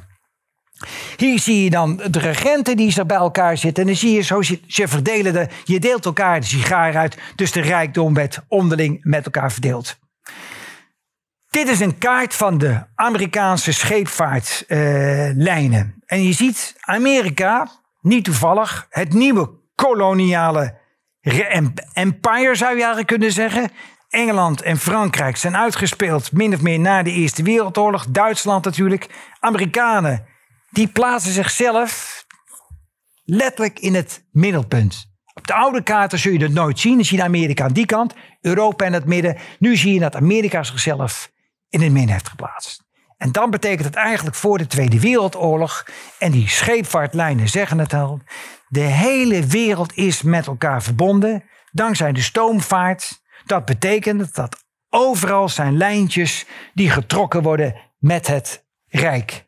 Hier 1.16 1.38
zie 1.38 1.64
je 1.64 1.70
dan 1.70 2.00
de 2.10 2.18
regenten 2.18 2.76
die 2.76 2.98
er 2.98 3.06
bij 3.06 3.16
elkaar 3.16 3.56
zitten. 3.56 3.82
En 3.82 3.88
dan 3.88 3.98
zie 3.98 4.12
je 4.12 4.20
zo, 4.20 4.42
ze 4.42 4.88
verdelen 4.88 5.32
de, 5.32 5.48
je 5.64 5.80
deelt 5.80 6.04
elkaar 6.04 6.40
de 6.40 6.46
sigaar 6.46 6.96
uit. 6.96 7.18
Dus 7.34 7.52
de 7.52 7.60
rijkdom 7.60 8.14
werd 8.14 8.40
onderling 8.48 8.98
met 9.02 9.24
elkaar 9.24 9.52
verdeeld. 9.52 9.98
Dit 11.50 11.68
is 11.68 11.80
een 11.80 11.98
kaart 11.98 12.34
van 12.34 12.58
de 12.58 12.82
Amerikaanse 12.94 13.72
scheepvaartlijnen. 13.72 15.94
en 16.06 16.22
je 16.22 16.32
ziet 16.32 16.74
Amerika, 16.80 17.68
niet 18.00 18.24
toevallig, 18.24 18.86
het 18.90 19.12
nieuwe 19.12 19.55
koloniale 19.76 20.78
re- 21.20 21.42
em- 21.42 21.74
empire 21.92 22.54
zou 22.54 22.70
je 22.70 22.76
eigenlijk 22.76 23.06
kunnen 23.06 23.32
zeggen. 23.32 23.70
Engeland 24.08 24.62
en 24.62 24.78
Frankrijk 24.78 25.36
zijn 25.36 25.56
uitgespeeld 25.56 26.32
min 26.32 26.54
of 26.54 26.60
meer 26.62 26.78
na 26.78 27.02
de 27.02 27.10
Eerste 27.10 27.42
Wereldoorlog. 27.42 28.06
Duitsland 28.08 28.64
natuurlijk. 28.64 29.06
Amerikanen, 29.40 30.26
die 30.70 30.88
plaatsen 30.88 31.32
zichzelf 31.32 32.24
letterlijk 33.24 33.78
in 33.78 33.94
het 33.94 34.26
middelpunt. 34.32 35.14
Op 35.34 35.46
de 35.46 35.54
oude 35.54 35.82
kaarten 35.82 36.18
zul 36.18 36.32
je 36.32 36.38
dat 36.38 36.50
nooit 36.50 36.78
zien. 36.78 36.94
Dan 36.94 37.04
zie 37.04 37.16
je 37.16 37.24
Amerika 37.24 37.64
aan 37.64 37.72
die 37.72 37.86
kant, 37.86 38.14
Europa 38.40 38.84
in 38.84 38.92
het 38.92 39.04
midden. 39.04 39.36
Nu 39.58 39.76
zie 39.76 39.94
je 39.94 40.00
dat 40.00 40.16
Amerika 40.16 40.62
zichzelf 40.62 41.30
in 41.68 41.80
het 41.80 41.92
midden 41.92 42.12
heeft 42.12 42.28
geplaatst. 42.28 42.84
En 43.16 43.32
dan 43.32 43.50
betekent 43.50 43.84
het 43.84 43.94
eigenlijk 43.94 44.36
voor 44.36 44.58
de 44.58 44.66
Tweede 44.66 45.00
Wereldoorlog, 45.00 45.86
en 46.18 46.30
die 46.30 46.48
scheepvaartlijnen 46.48 47.48
zeggen 47.48 47.78
het 47.78 47.92
al, 47.92 48.20
de 48.68 48.80
hele 48.80 49.46
wereld 49.46 49.96
is 49.96 50.22
met 50.22 50.46
elkaar 50.46 50.82
verbonden, 50.82 51.44
dankzij 51.72 52.12
de 52.12 52.22
stoomvaart. 52.22 53.20
Dat 53.44 53.64
betekent 53.64 54.34
dat 54.34 54.64
overal 54.90 55.48
zijn 55.48 55.76
lijntjes 55.76 56.46
die 56.74 56.90
getrokken 56.90 57.42
worden 57.42 57.74
met 57.98 58.26
het 58.26 58.64
Rijk. 58.88 59.44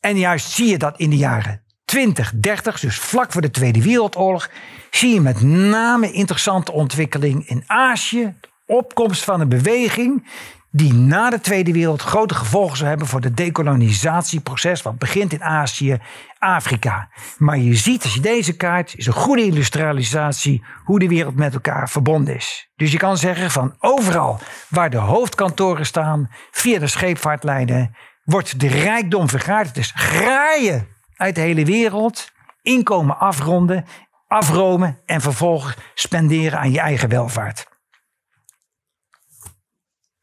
En 0.00 0.18
juist 0.18 0.50
zie 0.50 0.66
je 0.66 0.78
dat 0.78 0.98
in 0.98 1.10
de 1.10 1.16
jaren 1.16 1.62
20, 1.84 2.32
30, 2.34 2.80
dus 2.80 2.98
vlak 2.98 3.32
voor 3.32 3.40
de 3.40 3.50
Tweede 3.50 3.82
Wereldoorlog, 3.82 4.50
zie 4.90 5.14
je 5.14 5.20
met 5.20 5.42
name 5.42 6.12
interessante 6.12 6.72
ontwikkeling 6.72 7.48
in 7.48 7.64
Azië, 7.66 8.34
opkomst 8.66 9.24
van 9.24 9.40
een 9.40 9.48
beweging 9.48 10.26
die 10.70 10.92
na 10.92 11.30
de 11.30 11.40
Tweede 11.40 11.72
Wereld 11.72 12.02
grote 12.02 12.34
gevolgen 12.34 12.76
zou 12.76 12.88
hebben 12.88 13.06
voor 13.06 13.20
het 13.20 13.36
decolonisatieproces, 13.36 14.82
wat 14.82 14.98
begint 14.98 15.32
in 15.32 15.42
Azië, 15.42 15.98
Afrika. 16.38 17.08
Maar 17.38 17.58
je 17.58 17.74
ziet, 17.74 18.02
als 18.02 18.14
je 18.14 18.20
deze 18.20 18.56
kaart, 18.56 18.94
is 18.96 19.06
een 19.06 19.12
goede 19.12 19.44
illustralisatie 19.44 20.64
hoe 20.84 20.98
de 20.98 21.08
wereld 21.08 21.36
met 21.36 21.54
elkaar 21.54 21.88
verbonden 21.88 22.34
is. 22.34 22.70
Dus 22.76 22.92
je 22.92 22.98
kan 22.98 23.16
zeggen 23.16 23.50
van 23.50 23.74
overal 23.78 24.40
waar 24.68 24.90
de 24.90 24.96
hoofdkantoren 24.96 25.86
staan, 25.86 26.30
via 26.50 26.78
de 26.78 26.86
scheepvaartlijnen, 26.86 27.96
wordt 28.24 28.60
de 28.60 28.68
rijkdom 28.68 29.28
vergaard. 29.28 29.66
Het 29.66 29.76
is 29.76 29.92
graaien 29.94 30.86
uit 31.16 31.34
de 31.34 31.40
hele 31.40 31.64
wereld, 31.64 32.32
inkomen 32.62 33.18
afronden, 33.18 33.84
afromen 34.26 34.98
en 35.06 35.20
vervolgens 35.20 35.76
spenderen 35.94 36.58
aan 36.58 36.72
je 36.72 36.80
eigen 36.80 37.08
welvaart. 37.08 37.69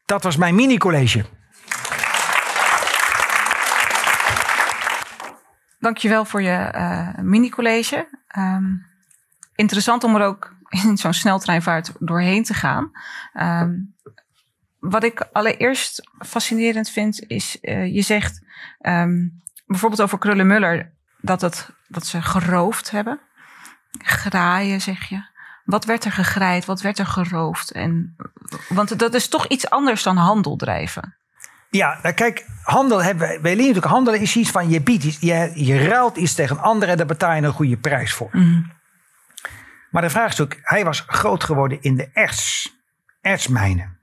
Dat 0.08 0.22
was 0.22 0.36
mijn 0.36 0.54
mini-college. 0.54 1.24
Dankjewel 5.78 6.24
voor 6.24 6.42
je 6.42 6.56
eh, 6.56 7.14
mini-college. 7.18 8.08
Ehm, 8.28 8.64
interessant 9.54 10.04
om 10.04 10.14
er 10.14 10.26
ook 10.26 10.54
in 10.68 10.96
zo'n 10.96 11.12
sneltreinvaart 11.12 11.92
doorheen 11.98 12.42
te 12.42 12.54
gaan. 12.54 12.90
Ehm, 13.32 13.74
wat 14.78 15.04
ik 15.04 15.28
allereerst 15.32 16.10
fascinerend 16.18 16.90
vind, 16.90 17.24
is 17.26 17.60
eh, 17.60 17.94
je 17.94 18.02
zegt 18.02 18.42
ehm, 18.78 19.28
bijvoorbeeld 19.66 20.02
over 20.02 20.18
Krullenmuller 20.18 20.92
dat, 21.20 21.70
dat 21.88 22.06
ze 22.06 22.22
geroofd 22.22 22.90
hebben. 22.90 23.20
Graaien, 23.98 24.80
zeg 24.80 25.08
je. 25.08 25.22
Wat 25.68 25.84
werd 25.84 26.04
er 26.04 26.12
gegraaid? 26.12 26.64
Wat 26.64 26.80
werd 26.80 26.98
er 26.98 27.06
geroofd? 27.06 27.70
En, 27.70 28.16
want 28.68 28.98
dat 28.98 29.14
is 29.14 29.28
toch 29.28 29.46
iets 29.46 29.70
anders 29.70 30.02
dan 30.02 30.16
handel 30.16 30.56
drijven. 30.56 31.16
Ja, 31.70 31.98
nou 32.02 32.14
kijk, 32.14 32.46
handel 32.62 33.02
hebben 33.02 33.28
wij, 33.28 33.40
leren 33.40 33.56
natuurlijk, 33.56 33.86
handelen 33.86 34.20
is 34.20 34.36
iets 34.36 34.50
van 34.50 34.68
je 34.70 34.80
biedt 34.80 35.04
iets, 35.04 35.18
je, 35.20 35.50
je 35.54 35.86
ruilt 35.86 36.16
iets 36.16 36.34
tegen 36.34 36.58
anderen 36.58 36.88
en 36.88 36.96
daar 36.96 37.06
betaal 37.06 37.34
je 37.34 37.42
een 37.42 37.52
goede 37.52 37.76
prijs 37.76 38.12
voor. 38.12 38.30
Maar 39.90 40.02
de 40.02 40.10
vraag 40.10 40.32
is 40.32 40.40
ook, 40.40 40.56
hij 40.62 40.84
was 40.84 41.04
groot 41.06 41.44
geworden 41.44 41.82
in 41.82 41.96
de 41.96 42.10
erts, 42.12 42.74
ertsmijnen. 43.20 43.98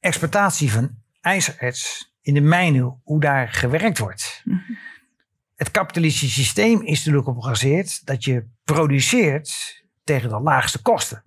Exploitatie 0.00 0.72
van 0.72 0.90
ijzererts 1.20 2.14
in 2.22 2.34
de 2.34 2.40
mijnen, 2.40 3.00
hoe 3.04 3.20
daar 3.20 3.48
gewerkt 3.48 3.98
wordt. 3.98 4.42
Het 5.54 5.70
kapitalistische 5.70 6.40
systeem 6.40 6.82
is 6.82 6.98
natuurlijk 6.98 7.26
op 7.26 7.38
gebaseerd 7.38 8.06
dat 8.06 8.24
je 8.24 8.48
produceert 8.64 9.81
tegen 10.04 10.28
de 10.28 10.40
laagste 10.40 10.82
kosten. 10.82 11.24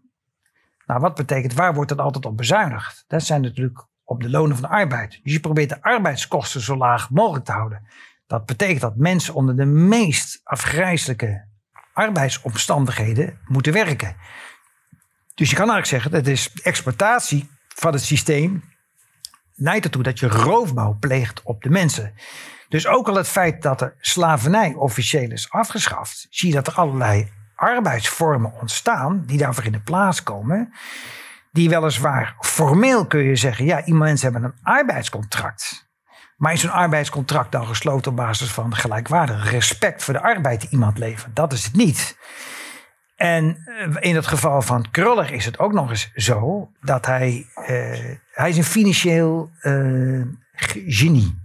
Nou, 0.85 0.99
wat 0.99 1.15
betekent, 1.15 1.53
waar 1.53 1.73
wordt 1.73 1.89
dat 1.89 1.99
altijd 1.99 2.25
op 2.25 2.37
bezuinigd? 2.37 3.03
Dat 3.07 3.23
zijn 3.23 3.41
natuurlijk 3.41 3.85
op 4.03 4.21
de 4.21 4.29
lonen 4.29 4.57
van 4.57 4.69
de 4.69 4.75
arbeid. 4.75 5.19
Dus 5.23 5.33
je 5.33 5.39
probeert 5.39 5.69
de 5.69 5.81
arbeidskosten 5.81 6.61
zo 6.61 6.77
laag 6.77 7.09
mogelijk 7.09 7.45
te 7.45 7.51
houden. 7.51 7.87
Dat 8.27 8.45
betekent 8.45 8.81
dat 8.81 8.95
mensen 8.95 9.33
onder 9.33 9.55
de 9.55 9.65
meest 9.65 10.39
afgrijzelijke 10.43 11.45
arbeidsomstandigheden 11.93 13.39
moeten 13.45 13.73
werken. 13.73 14.15
Dus 15.35 15.49
je 15.49 15.55
kan 15.55 15.69
eigenlijk 15.69 15.87
zeggen, 15.87 16.11
dat 16.11 16.27
is 16.27 16.53
exploitatie 16.63 17.49
van 17.67 17.93
het 17.93 18.03
systeem 18.03 18.63
leidt 19.53 19.85
ertoe 19.85 20.03
dat 20.03 20.19
je 20.19 20.27
roofbouw 20.27 20.97
pleegt 20.99 21.41
op 21.43 21.63
de 21.63 21.69
mensen. 21.69 22.13
Dus 22.69 22.87
ook 22.87 23.07
al 23.07 23.15
het 23.15 23.27
feit 23.27 23.61
dat 23.61 23.79
de 23.79 23.93
slavernij 23.99 24.73
officieel 24.73 25.31
is 25.31 25.49
afgeschaft, 25.49 26.27
zie 26.29 26.49
je 26.49 26.55
dat 26.55 26.67
er 26.67 26.73
allerlei 26.73 27.31
arbeidsvormen 27.55 28.53
ontstaan 28.61 29.23
die 29.25 29.37
daarvoor 29.37 29.65
in 29.65 29.71
de 29.71 29.79
plaats 29.81 30.23
komen. 30.23 30.73
Die 31.51 31.69
weliswaar 31.69 32.35
formeel 32.39 33.05
kun 33.05 33.19
je 33.23 33.35
zeggen, 33.35 33.65
ja, 33.65 33.81
mensen 33.85 34.31
hebben 34.31 34.49
een 34.49 34.59
arbeidscontract. 34.63 35.83
Maar 36.37 36.53
is 36.53 36.61
zo'n 36.61 36.69
arbeidscontract 36.71 37.51
dan 37.51 37.67
gesloten 37.67 38.11
op 38.11 38.17
basis 38.17 38.51
van 38.51 38.75
gelijkwaardig 38.75 39.51
respect 39.51 40.03
voor 40.03 40.13
de 40.13 40.21
arbeid 40.21 40.61
die 40.61 40.69
iemand 40.69 40.97
levert? 40.97 41.35
Dat 41.35 41.53
is 41.53 41.63
het 41.65 41.75
niet. 41.75 42.17
En 43.15 43.57
eh, 43.65 43.95
in 43.99 44.15
het 44.15 44.27
geval 44.27 44.61
van 44.61 44.91
Kruller 44.91 45.31
is 45.31 45.45
het 45.45 45.59
ook 45.59 45.73
nog 45.73 45.89
eens 45.89 46.11
zo 46.13 46.71
dat 46.81 47.05
hij, 47.05 47.45
eh, 47.55 48.15
hij 48.31 48.49
is 48.49 48.57
een 48.57 48.63
financieel 48.63 49.49
eh, 49.59 49.73
ge- 50.51 50.83
genie. 50.87 51.43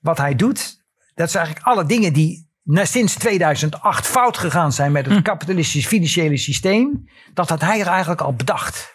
Wat 0.00 0.18
hij 0.18 0.34
doet, 0.34 0.84
dat 1.14 1.30
zijn 1.30 1.44
eigenlijk 1.44 1.74
alle 1.74 1.86
dingen 1.86 2.12
die 2.12 2.45
sinds 2.66 3.14
2008 3.14 4.06
fout 4.06 4.38
gegaan 4.38 4.72
zijn 4.72 4.92
met 4.92 5.06
het 5.06 5.22
kapitalistisch 5.22 5.86
financiële 5.86 6.36
systeem. 6.36 7.08
Dat 7.34 7.48
had 7.48 7.60
hij 7.60 7.80
er 7.80 7.86
eigenlijk 7.86 8.20
al 8.20 8.34
bedacht. 8.34 8.94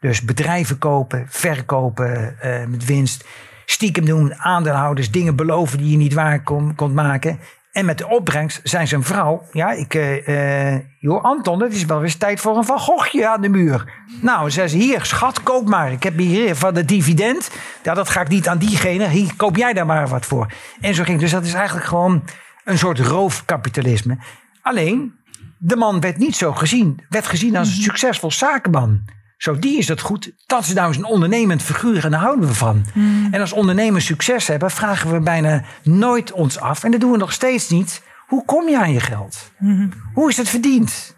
Dus 0.00 0.22
bedrijven 0.22 0.78
kopen, 0.78 1.26
verkopen 1.28 2.40
eh, 2.40 2.66
met 2.66 2.84
winst. 2.84 3.24
Stiekem 3.64 4.04
doen, 4.04 4.34
aandeelhouders 4.34 5.10
dingen 5.10 5.36
beloven 5.36 5.78
die 5.78 5.90
je 5.90 5.96
niet 5.96 6.14
waar 6.14 6.42
kon, 6.42 6.74
kon 6.74 6.94
maken. 6.94 7.38
En 7.72 7.84
met 7.84 7.98
de 7.98 8.08
opbrengst 8.08 8.60
zijn 8.62 8.88
zijn 8.88 9.02
vrouw. 9.02 9.42
Ja, 9.52 9.70
ik. 9.70 9.94
eh, 9.94 10.74
joh, 11.00 11.24
Anton, 11.24 11.62
het 11.62 11.74
is 11.74 11.84
wel 11.84 12.02
eens 12.02 12.14
tijd 12.16 12.40
voor 12.40 12.56
een 12.56 12.64
Van 12.64 12.78
Goghje 12.78 13.28
aan 13.28 13.40
de 13.40 13.48
muur. 13.48 13.92
Nou, 14.20 14.50
zei 14.50 14.68
ze: 14.68 14.76
Hier, 14.76 15.04
schat, 15.04 15.42
koop 15.42 15.68
maar. 15.68 15.92
Ik 15.92 16.02
heb 16.02 16.16
hier 16.16 16.56
van 16.56 16.74
de 16.74 16.84
dividend. 16.84 17.50
Ja, 17.82 17.94
dat 17.94 18.08
ga 18.08 18.20
ik 18.20 18.28
niet 18.28 18.48
aan 18.48 18.58
diegene. 18.58 19.08
Hier, 19.08 19.32
koop 19.36 19.56
jij 19.56 19.72
daar 19.72 19.86
maar 19.86 20.08
wat 20.08 20.26
voor. 20.26 20.46
En 20.80 20.94
zo 20.94 21.02
ging. 21.04 21.20
Dus 21.20 21.30
dat 21.30 21.44
is 21.44 21.54
eigenlijk 21.54 21.86
gewoon 21.86 22.22
een 22.68 22.78
soort 22.78 22.98
roofkapitalisme. 22.98 24.18
Alleen, 24.62 25.14
de 25.58 25.76
man 25.76 26.00
werd 26.00 26.16
niet 26.16 26.36
zo 26.36 26.52
gezien. 26.52 27.00
Werd 27.08 27.26
gezien 27.26 27.56
als 27.56 27.68
een 27.68 27.82
succesvol 27.82 28.30
zakenman. 28.30 29.02
Zo, 29.36 29.58
die 29.58 29.78
is 29.78 29.88
het 29.88 30.00
goed. 30.00 30.32
Dat 30.46 30.62
is 30.62 30.72
nou 30.72 30.88
eens 30.88 30.96
een 30.96 31.04
ondernemend 31.04 31.62
figuur 31.62 32.04
en 32.04 32.10
daar 32.10 32.20
houden 32.20 32.48
we 32.48 32.54
van. 32.54 32.84
En 33.30 33.40
als 33.40 33.52
ondernemers 33.52 34.04
succes 34.04 34.46
hebben, 34.46 34.70
vragen 34.70 35.12
we 35.12 35.20
bijna 35.20 35.64
nooit 35.82 36.32
ons 36.32 36.60
af. 36.60 36.84
En 36.84 36.90
dat 36.90 37.00
doen 37.00 37.10
we 37.10 37.16
nog 37.16 37.32
steeds 37.32 37.68
niet. 37.68 38.02
Hoe 38.26 38.44
kom 38.44 38.68
je 38.68 38.78
aan 38.78 38.92
je 38.92 39.00
geld? 39.00 39.52
Hoe 40.14 40.28
is 40.28 40.36
het 40.36 40.48
verdiend? 40.48 41.16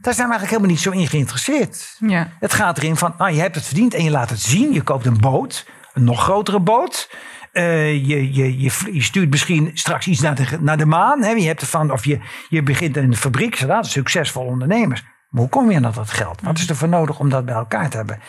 Daar 0.00 0.14
zijn 0.14 0.28
we 0.28 0.34
eigenlijk 0.34 0.50
helemaal 0.50 0.70
niet 0.70 0.80
zo 0.80 0.90
in 0.90 1.08
geïnteresseerd. 1.08 1.96
Ja. 1.98 2.28
Het 2.40 2.54
gaat 2.54 2.78
erin 2.78 2.96
van, 2.96 3.14
nou, 3.18 3.32
je 3.32 3.40
hebt 3.40 3.54
het 3.54 3.64
verdiend 3.64 3.94
en 3.94 4.04
je 4.04 4.10
laat 4.10 4.30
het 4.30 4.40
zien. 4.40 4.72
Je 4.72 4.82
koopt 4.82 5.06
een 5.06 5.20
boot, 5.20 5.66
een 5.94 6.04
nog 6.04 6.22
grotere 6.22 6.60
boot. 6.60 7.10
Uh, 7.58 7.92
je, 8.06 8.34
je, 8.34 8.60
je, 8.60 8.92
je, 8.92 9.02
stuurt 9.02 9.30
misschien 9.30 9.70
straks 9.74 10.06
iets 10.06 10.20
naar 10.20 10.34
de, 10.34 10.58
naar 10.60 10.76
de 10.76 10.86
maan. 10.86 11.22
Hè? 11.22 11.30
Je 11.30 11.46
hebt 11.46 11.60
ervan, 11.60 11.92
of 11.92 12.04
je, 12.04 12.20
je 12.48 12.62
begint 12.62 12.96
een 12.96 13.16
fabriek. 13.16 13.66
Dat 13.66 13.84
is 13.84 13.90
succesvol 13.90 14.44
ondernemers. 14.44 15.02
Maar 15.28 15.40
hoe 15.40 15.50
kom 15.50 15.70
je 15.70 15.76
aan 15.76 15.92
dat 15.92 16.10
geld? 16.10 16.40
Wat 16.40 16.58
is 16.58 16.68
er 16.68 16.76
voor 16.76 16.88
nodig 16.88 17.18
om 17.18 17.28
dat 17.28 17.44
bij 17.44 17.54
elkaar 17.54 17.90
te 17.90 17.96
hebben? 17.96 18.20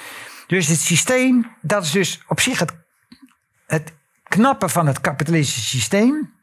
Dus 0.48 0.68
het 0.68 0.80
systeem, 0.80 1.56
dat 1.62 1.84
is 1.84 1.92
dus 1.92 2.24
op 2.28 2.40
zich 2.40 2.60
het, 2.60 2.74
het 3.66 3.94
knappe 4.24 4.70
van 4.70 4.88
het 4.88 5.02
kapitalistische 5.02 5.78
systeem. 5.78 6.38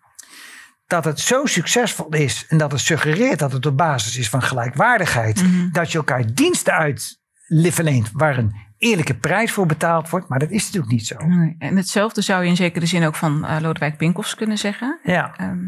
Dat 0.87 1.05
het 1.05 1.21
zo 1.21 1.47
succesvol 1.47 2.15
is 2.15 2.47
en 2.49 2.59
dat 2.59 2.73
het 2.73 2.81
suggereert 2.81 3.39
dat 3.39 3.53
het 3.53 3.67
op 3.67 3.77
basis 3.77 4.17
is 4.17 4.29
van 4.29 4.43
gelijkwaardigheid. 4.43 5.43
Mhm. 5.43 5.71
Dat 5.73 5.93
je 5.93 5.99
elkaar 5.99 6.35
diensten 6.35 6.73
uit 6.73 7.21
verleent 7.49 8.11
waar 8.13 8.39
een 8.39 8.66
eerlijke 8.79 9.15
prijs 9.17 9.53
voor 9.53 9.67
betaald 9.67 10.09
wordt. 10.11 10.29
Maar 10.29 10.39
dat 10.39 10.51
is 10.51 10.65
natuurlijk 10.65 10.93
niet 10.93 11.07
zo. 11.07 11.17
Nee. 11.27 11.57
En 11.59 11.77
hetzelfde 11.77 12.21
zou 12.23 12.43
je 12.43 12.49
in 12.49 12.57
zekere 12.57 12.87
zin 12.87 13.05
ook 13.05 13.15
van 13.15 13.45
eh, 13.45 13.57
Lodewijk 13.61 13.97
Pinkoffs 13.97 14.35
kunnen 14.35 14.59
zeggen. 14.59 15.01
Ja. 15.03 15.37
Ehm, 15.37 15.65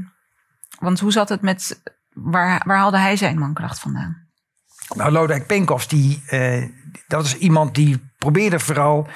want 0.78 1.00
hoe 1.00 1.12
zat 1.12 1.28
het 1.28 1.42
met, 1.42 1.82
waar, 2.12 2.62
waar 2.66 2.76
haalde 2.76 2.98
hij 2.98 3.16
zijn 3.16 3.38
mankracht 3.38 3.78
vandaan? 3.78 4.26
Nou, 4.94 5.10
Lodewijk 5.10 5.46
Pinkoffs, 5.46 5.88
die, 5.88 6.22
eh, 6.26 6.64
dat 7.06 7.24
is 7.24 7.36
iemand 7.36 7.74
die 7.74 8.10
probeerde 8.18 8.58
vooral 8.58 9.08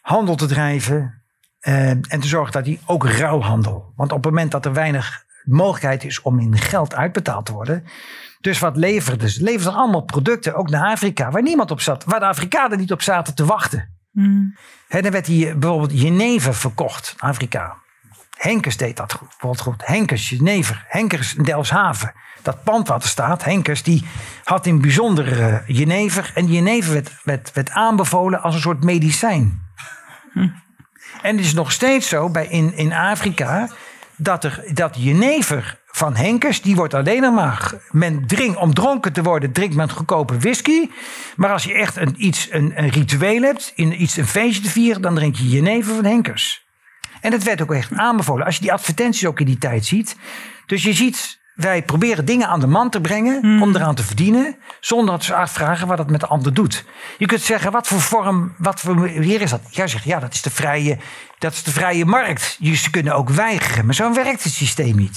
handel 0.00 0.34
te 0.36 0.46
drijven. 0.46 1.16
eh, 1.58 1.90
en 1.90 2.20
te 2.20 2.26
zorgen 2.26 2.52
dat 2.52 2.66
hij 2.66 2.80
ook 2.86 3.06
ruilhandel. 3.06 3.92
Want 3.96 4.12
op 4.12 4.24
het 4.24 4.32
moment 4.32 4.50
dat 4.50 4.64
er 4.64 4.72
weinig 4.72 5.24
mogelijkheid 5.44 6.04
is 6.04 6.22
om 6.22 6.38
in 6.38 6.58
geld 6.58 6.94
uitbetaald 6.94 7.46
te 7.46 7.52
worden. 7.52 7.84
Dus 8.40 8.58
wat 8.58 8.76
leverde 8.76 9.30
ze? 9.30 9.42
Leverden 9.42 9.74
allemaal 9.74 10.04
producten, 10.04 10.54
ook 10.54 10.70
naar 10.70 10.90
Afrika, 10.90 11.30
waar 11.30 11.42
niemand 11.42 11.70
op 11.70 11.80
zat. 11.80 12.04
Waar 12.04 12.20
de 12.20 12.26
Afrikanen 12.26 12.78
niet 12.78 12.92
op 12.92 13.02
zaten 13.02 13.34
te 13.34 13.44
wachten. 13.44 13.96
Hè, 14.88 15.02
dan 15.02 15.12
werd 15.12 15.26
hier 15.26 15.58
bijvoorbeeld 15.58 16.00
jenever 16.00 16.54
verkocht, 16.54 17.14
Afrika. 17.18 17.76
Henkers 18.36 18.76
deed 18.76 18.96
dat 18.96 19.12
goed, 19.12 19.28
bijvoorbeeld 19.28 19.60
goed. 19.60 19.86
Henkers, 19.86 20.28
jenever. 20.28 20.84
Henkers 20.88 21.34
in 21.34 21.42
Delfshaven. 21.42 22.12
Dat 22.42 22.62
pand 22.62 22.88
wat 22.88 23.02
er 23.02 23.08
staat, 23.08 23.44
Henkers, 23.44 23.82
die 23.82 24.06
had 24.44 24.66
in 24.66 24.80
bijzonder 24.80 25.40
eh, 25.40 25.56
jenever. 25.66 26.30
En 26.34 26.46
jenever 26.46 26.92
werd, 26.92 27.20
werd, 27.24 27.52
werd 27.52 27.70
aanbevolen 27.70 28.42
als 28.42 28.54
een 28.54 28.60
soort 28.60 28.84
medicijn. 28.84 29.66
En 31.22 31.36
het 31.36 31.44
is 31.44 31.54
nog 31.54 31.72
steeds 31.72 32.08
zo 32.08 32.30
bij 32.30 32.46
in, 32.46 32.74
in 32.74 32.92
Afrika 32.92 33.68
dat, 34.16 34.44
er, 34.44 34.64
dat 34.72 34.94
jenever 34.98 35.78
van 35.98 36.16
Henkers, 36.16 36.62
die 36.62 36.76
wordt 36.76 36.94
alleen 36.94 37.20
nog 37.20 37.34
maar. 37.34 37.74
Men 37.90 38.26
drinkt, 38.26 38.58
om 38.58 38.74
dronken 38.74 39.12
te 39.12 39.22
worden, 39.22 39.52
drinkt 39.52 39.74
men 39.74 39.90
goedkope 39.90 40.38
whisky. 40.38 40.88
Maar 41.36 41.52
als 41.52 41.64
je 41.64 41.72
echt 41.72 41.96
een, 41.96 42.14
iets, 42.16 42.48
een, 42.50 42.72
een 42.74 42.88
ritueel 42.88 43.42
hebt, 43.42 43.72
in 43.74 44.02
iets, 44.02 44.16
een 44.16 44.26
feestje 44.26 44.62
te 44.62 44.70
vieren, 44.70 45.02
dan 45.02 45.14
drink 45.14 45.36
je 45.36 45.48
jenever 45.48 45.94
van 45.94 46.04
Henkers. 46.04 46.66
En 47.20 47.30
dat 47.30 47.42
werd 47.42 47.62
ook 47.62 47.72
echt 47.72 47.92
aanbevolen. 47.92 48.46
Als 48.46 48.54
je 48.54 48.60
die 48.60 48.72
advertenties 48.72 49.26
ook 49.26 49.40
in 49.40 49.46
die 49.46 49.58
tijd 49.58 49.86
ziet. 49.86 50.16
Dus 50.66 50.82
je 50.82 50.92
ziet, 50.92 51.37
wij 51.58 51.82
proberen 51.82 52.24
dingen 52.24 52.48
aan 52.48 52.60
de 52.60 52.66
man 52.66 52.90
te 52.90 53.00
brengen 53.00 53.62
om 53.62 53.74
eraan 53.74 53.94
te 53.94 54.02
verdienen. 54.02 54.56
Zonder 54.80 55.14
dat 55.14 55.24
ze 55.24 55.34
afvragen 55.34 55.86
wat 55.86 55.98
het 55.98 56.10
met 56.10 56.20
de 56.20 56.26
ander 56.26 56.54
doet. 56.54 56.84
Je 57.18 57.26
kunt 57.26 57.40
zeggen, 57.40 57.72
wat 57.72 57.86
voor 57.86 58.00
vorm, 58.00 58.54
wat 58.58 58.80
voor 58.80 59.06
hier 59.06 59.40
is 59.40 59.50
dat? 59.50 59.60
Jij 59.70 59.88
zegt, 59.88 60.04
ja, 60.04 60.18
dat 60.18 60.32
is 60.34 60.42
de 60.42 60.50
vrije, 60.50 60.98
dat 61.38 61.52
is 61.52 61.62
de 61.62 61.70
vrije 61.70 62.04
markt. 62.04 62.56
Je, 62.58 62.74
ze 62.74 62.90
kunnen 62.90 63.14
ook 63.14 63.28
weigeren. 63.28 63.84
Maar 63.84 63.94
zo 63.94 64.14
werkt 64.14 64.44
het 64.44 64.52
systeem 64.52 64.96
niet. 64.96 65.16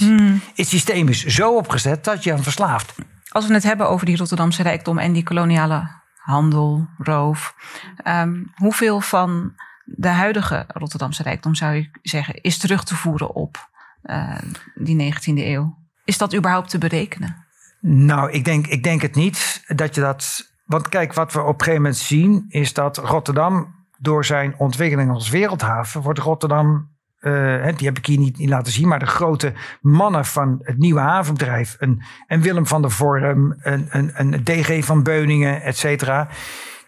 Het 0.55 0.67
systeem 0.67 1.07
is 1.07 1.25
zo 1.25 1.55
opgezet 1.55 2.03
dat 2.03 2.24
je 2.24 2.33
aan 2.33 2.43
verslaaft. 2.43 2.95
Als 3.29 3.48
we 3.48 3.53
het 3.53 3.63
hebben 3.63 3.89
over 3.89 4.05
die 4.05 4.17
Rotterdamse 4.17 4.63
rijkdom 4.63 4.98
en 4.98 5.12
die 5.12 5.24
koloniale 5.24 5.89
handel, 6.15 6.88
roof. 6.98 7.55
ehm, 8.03 8.43
hoeveel 8.55 9.00
van 9.01 9.53
de 9.86 10.07
huidige 10.07 10.65
Rotterdamse 10.67 11.24
rijkdom 11.24 11.55
zou 11.55 11.74
je 11.75 11.89
zeggen 12.01 12.41
is 12.41 12.58
terug 12.58 12.84
te 12.84 12.95
voeren 12.95 13.36
op 13.36 13.69
eh, 14.01 14.38
die 14.75 15.13
19e 15.13 15.45
eeuw? 15.45 15.80
Is 16.06 16.18
dat 16.18 16.36
überhaupt 16.36 16.70
te 16.70 16.78
berekenen? 16.78 17.46
Nou, 17.82 18.32
ik 18.32 18.46
denk, 18.46 18.68
ik 18.68 18.84
denk 18.84 19.02
het 19.02 19.16
niet 19.16 19.64
dat 19.68 19.96
je 19.96 20.02
dat. 20.02 20.50
Want 20.66 20.90
kijk, 20.90 21.14
wat 21.14 21.34
we 21.34 21.40
op 21.42 21.48
een 21.48 21.60
gegeven 21.60 21.82
moment 21.82 21.98
zien, 21.98 22.46
is 22.50 22.74
dat 22.74 22.98
Rotterdam 22.98 23.76
door 23.98 24.26
zijn 24.26 24.56
ontwikkeling 24.58 25.12
als 25.12 25.30
wereldhaven, 25.30 26.02
wordt 26.02 26.20
Rotterdam. 26.20 26.90
eh, 27.20 27.76
die 27.76 27.88
heb 27.88 27.98
ik 27.98 28.06
hier 28.06 28.18
niet, 28.18 28.38
niet 28.38 28.50
laten 28.50 28.74
zien, 28.74 28.88
maar 28.88 29.00
de 29.00 29.06
grote 29.06 29.54
mannen 29.82 30.26
van 30.26 30.60
het 30.62 30.78
nieuwe 30.78 31.00
havenbedrijf. 31.00 31.76
Een, 31.80 32.04
en 32.28 32.42
Willem 32.42 32.68
van 32.68 32.82
der 32.82 32.92
Vorm, 32.92 33.56
een, 33.60 33.88
een, 33.90 34.12
een 34.14 34.44
DG 34.44 34.86
van 34.86 35.04
Beuningen, 35.04 35.62
et 35.62 35.78
cetera. 35.78 36.28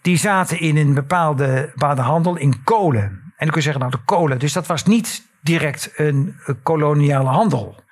Die 0.02 0.16
zaten 0.16 0.60
in 0.60 0.76
een 0.76 0.94
bepaalde, 0.94 1.70
bepaalde 1.74 2.02
handel 2.02 2.36
in 2.36 2.62
kolen. 2.64 3.02
En 3.02 3.20
dan 3.36 3.48
kun 3.48 3.56
je 3.56 3.60
zeggen, 3.62 3.80
nou 3.80 3.92
de 3.92 4.04
kolen. 4.04 4.38
Dus 4.38 4.52
dat 4.52 4.66
was 4.66 4.84
niet 4.84 5.26
direct 5.42 5.92
een, 5.96 6.36
een 6.44 6.62
koloniale 6.62 7.28
handel. 7.28 7.82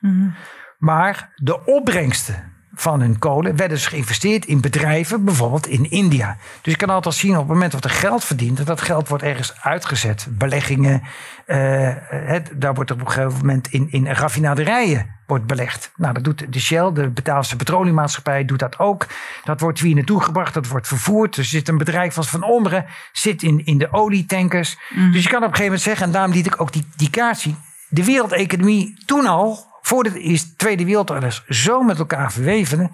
Maar 0.83 1.33
de 1.37 1.65
opbrengsten 1.65 2.53
van 2.75 3.01
hun 3.01 3.19
kolen 3.19 3.57
werden 3.57 3.77
dus 3.77 3.87
geïnvesteerd 3.87 4.47
in 4.47 4.61
bedrijven, 4.61 5.25
bijvoorbeeld 5.25 5.67
in 5.67 5.91
India. 5.91 6.37
Dus 6.63 6.73
je 6.73 6.79
kan 6.79 6.89
altijd 6.89 7.15
zien 7.15 7.33
op 7.33 7.39
het 7.39 7.49
moment 7.49 7.73
dat 7.73 7.85
er 7.85 7.91
geld 7.91 8.25
verdient, 8.25 8.57
dat 8.57 8.67
dat 8.67 8.81
geld 8.81 9.09
wordt 9.09 9.25
ergens 9.25 9.61
uitgezet. 9.61 10.27
Beleggingen, 10.31 11.03
eh, 11.47 11.91
het, 12.09 12.53
daar 12.55 12.75
wordt 12.75 12.91
op 12.91 13.01
een 13.01 13.11
gegeven 13.11 13.39
moment 13.39 13.69
in, 13.69 13.89
in 13.91 14.07
raffinaderijen 14.07 15.07
wordt 15.27 15.47
belegd. 15.47 15.93
Nou, 15.97 16.15
dat 16.15 16.25
doet 16.25 16.53
de 16.53 16.61
Shell, 16.61 16.93
de 16.93 17.09
Betaalse 17.09 17.57
petroleummaatschappij, 17.57 18.45
doet 18.45 18.59
dat 18.59 18.79
ook. 18.79 19.07
Dat 19.45 19.61
wordt 19.61 19.81
hier 19.81 19.95
naartoe 19.95 20.23
gebracht, 20.23 20.55
dat 20.55 20.69
wordt 20.69 20.89
vervoerd. 20.89 21.37
Er 21.37 21.45
zit 21.45 21.69
een 21.69 21.79
bedrijf 21.79 22.17
als 22.17 22.29
Van 22.29 22.43
Ommeren, 22.43 22.87
zit 23.13 23.43
in, 23.43 23.65
in 23.65 23.79
de 23.79 23.93
olietankers. 23.93 24.79
Dus 25.13 25.23
je 25.23 25.29
kan 25.29 25.43
op 25.43 25.49
een 25.49 25.57
gegeven 25.57 25.65
moment 25.65 25.83
zeggen, 25.83 26.07
en 26.07 26.13
daarom 26.13 26.33
liet 26.33 26.47
ik 26.47 26.61
ook 26.61 26.73
die, 26.73 26.87
die 26.97 27.11
kaart 27.11 27.39
zien. 27.39 27.57
De 27.89 28.05
wereldeconomie 28.05 29.03
toen 29.07 29.27
al, 29.27 29.72
voor 29.83 30.03
de 30.05 30.41
Tweede 30.57 30.85
Wereldoorlog, 30.85 31.45
zo 31.49 31.83
met 31.83 31.99
elkaar 31.99 32.33
verweven. 32.33 32.91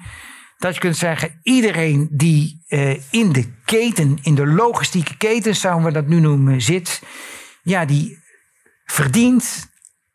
Dat 0.59 0.75
je 0.75 0.81
kunt 0.81 0.97
zeggen, 0.97 1.41
iedereen 1.43 2.09
die 2.11 2.65
eh, 2.67 3.13
in 3.13 3.33
de 3.33 3.53
keten, 3.65 4.19
in 4.23 4.35
de 4.35 4.47
logistieke 4.47 5.17
keten, 5.17 5.57
zouden 5.57 5.85
we 5.85 5.93
dat 5.93 6.07
nu 6.07 6.21
noemen, 6.21 6.63
zit. 6.63 7.03
Ja, 7.63 7.85
die 7.85 8.19
verdient 8.85 9.71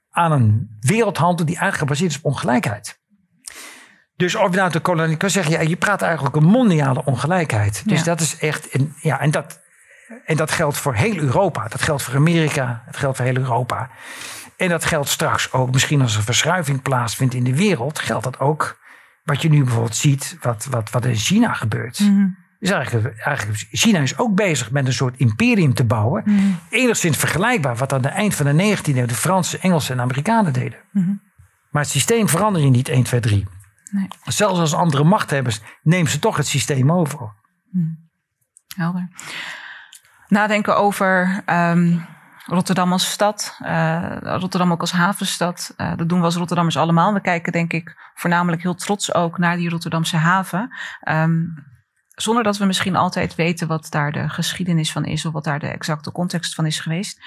aan 0.09 0.31
een 0.31 0.77
wereldhandel 0.79 1.45
die 1.45 1.57
eigenlijk 1.57 1.77
gebaseerd 1.77 2.11
is 2.11 2.17
op 2.17 2.25
ongelijkheid. 2.25 3.01
Dus 4.15 4.35
of 4.35 4.49
je 4.49 4.55
nou 4.57 4.71
de 4.71 4.79
kolonie 4.79 5.17
kan 5.17 5.29
zeggen, 5.29 5.51
ja, 5.51 5.59
je 5.61 5.75
praat 5.75 6.01
eigenlijk 6.01 6.35
een 6.35 6.43
mondiale 6.43 7.05
ongelijkheid. 7.05 7.83
Dus 7.85 7.99
Ja. 7.99 8.05
dat 8.05 8.19
is 8.19 8.37
echt, 8.37 8.73
een, 8.73 8.93
ja, 9.01 9.19
en 9.19 9.31
dat, 9.31 9.59
en 10.25 10.35
dat 10.37 10.51
geldt 10.51 10.77
voor 10.77 10.93
heel 10.93 11.17
Europa. 11.17 11.67
Dat 11.67 11.81
geldt 11.81 12.01
voor 12.03 12.15
Amerika, 12.15 12.83
dat 12.85 12.97
geldt 12.97 13.17
voor 13.17 13.25
heel 13.25 13.35
Europa. 13.37 13.89
En 14.57 14.69
dat 14.69 14.85
geldt 14.85 15.09
straks 15.09 15.51
ook, 15.51 15.71
misschien 15.71 16.01
als 16.01 16.15
er 16.15 16.23
verschuiving 16.23 16.81
plaatsvindt 16.81 17.33
in 17.33 17.43
de 17.43 17.55
wereld, 17.55 17.99
geldt 17.99 18.23
dat 18.23 18.39
ook 18.39 18.81
wat 19.23 19.41
je 19.41 19.49
nu 19.49 19.63
bijvoorbeeld 19.63 19.95
ziet, 19.95 20.37
wat, 20.41 20.67
wat, 20.69 20.89
wat 20.89 21.05
in 21.05 21.15
China 21.15 21.53
gebeurt. 21.53 21.97
Dus 22.59 22.71
eigenlijk, 22.71 23.17
eigenlijk, 23.17 23.67
China 23.71 23.99
is 23.99 24.17
ook 24.17 24.35
bezig 24.35 24.71
met 24.71 24.87
een 24.87 24.93
soort 24.93 25.17
imperium 25.17 25.73
te 25.73 25.85
bouwen. 25.85 26.23
Enigszins 26.69 27.17
vergelijkbaar 27.17 27.75
wat 27.75 27.93
aan 27.93 28.03
het 28.03 28.13
eind 28.13 28.35
van 28.35 28.45
de 28.45 28.77
19e 28.77 28.95
eeuw 28.95 29.05
de 29.05 29.13
Fransen, 29.13 29.61
Engelsen 29.61 29.95
en 29.95 30.01
Amerikanen 30.01 30.53
deden. 30.53 30.79
Maar 31.69 31.81
het 31.81 31.91
systeem 31.91 32.29
verandert 32.29 32.63
je 32.63 32.69
niet 32.69 32.89
1, 32.89 33.03
2, 33.03 33.19
3. 33.19 33.47
Nee. 33.91 34.07
Zelfs 34.23 34.59
als 34.59 34.73
andere 34.73 35.03
machthebbers 35.03 35.61
nemen 35.81 36.11
ze 36.11 36.19
toch 36.19 36.37
het 36.37 36.47
systeem 36.47 36.91
over. 36.91 37.33
Helder. 38.75 39.09
Nadenken 40.27 40.77
over 40.77 41.41
ehm, 41.45 41.97
Rotterdam 42.45 42.91
als 42.91 43.11
stad, 43.11 43.57
eh, 43.59 44.17
Rotterdam 44.21 44.71
ook 44.71 44.81
als 44.81 44.91
havenstad. 44.91 45.73
Eh, 45.77 45.95
dat 45.95 46.09
doen 46.09 46.19
we 46.19 46.25
als 46.25 46.35
Rotterdammers 46.35 46.77
allemaal. 46.77 47.13
We 47.13 47.21
kijken 47.21 47.51
denk 47.51 47.73
ik 47.73 48.11
voornamelijk 48.13 48.61
heel 48.61 48.75
trots 48.75 49.13
ook 49.13 49.37
naar 49.37 49.57
die 49.57 49.69
Rotterdamse 49.69 50.17
haven. 50.17 50.75
Ehm, 51.01 51.41
zonder 52.07 52.43
dat 52.43 52.57
we 52.57 52.65
misschien 52.65 52.95
altijd 52.95 53.35
weten 53.35 53.67
wat 53.67 53.87
daar 53.89 54.11
de 54.11 54.29
geschiedenis 54.29 54.91
van 54.91 55.05
is 55.05 55.25
of 55.25 55.33
wat 55.33 55.43
daar 55.43 55.59
de 55.59 55.67
exacte 55.67 56.11
context 56.11 56.55
van 56.55 56.65
is 56.65 56.79
geweest. 56.79 57.19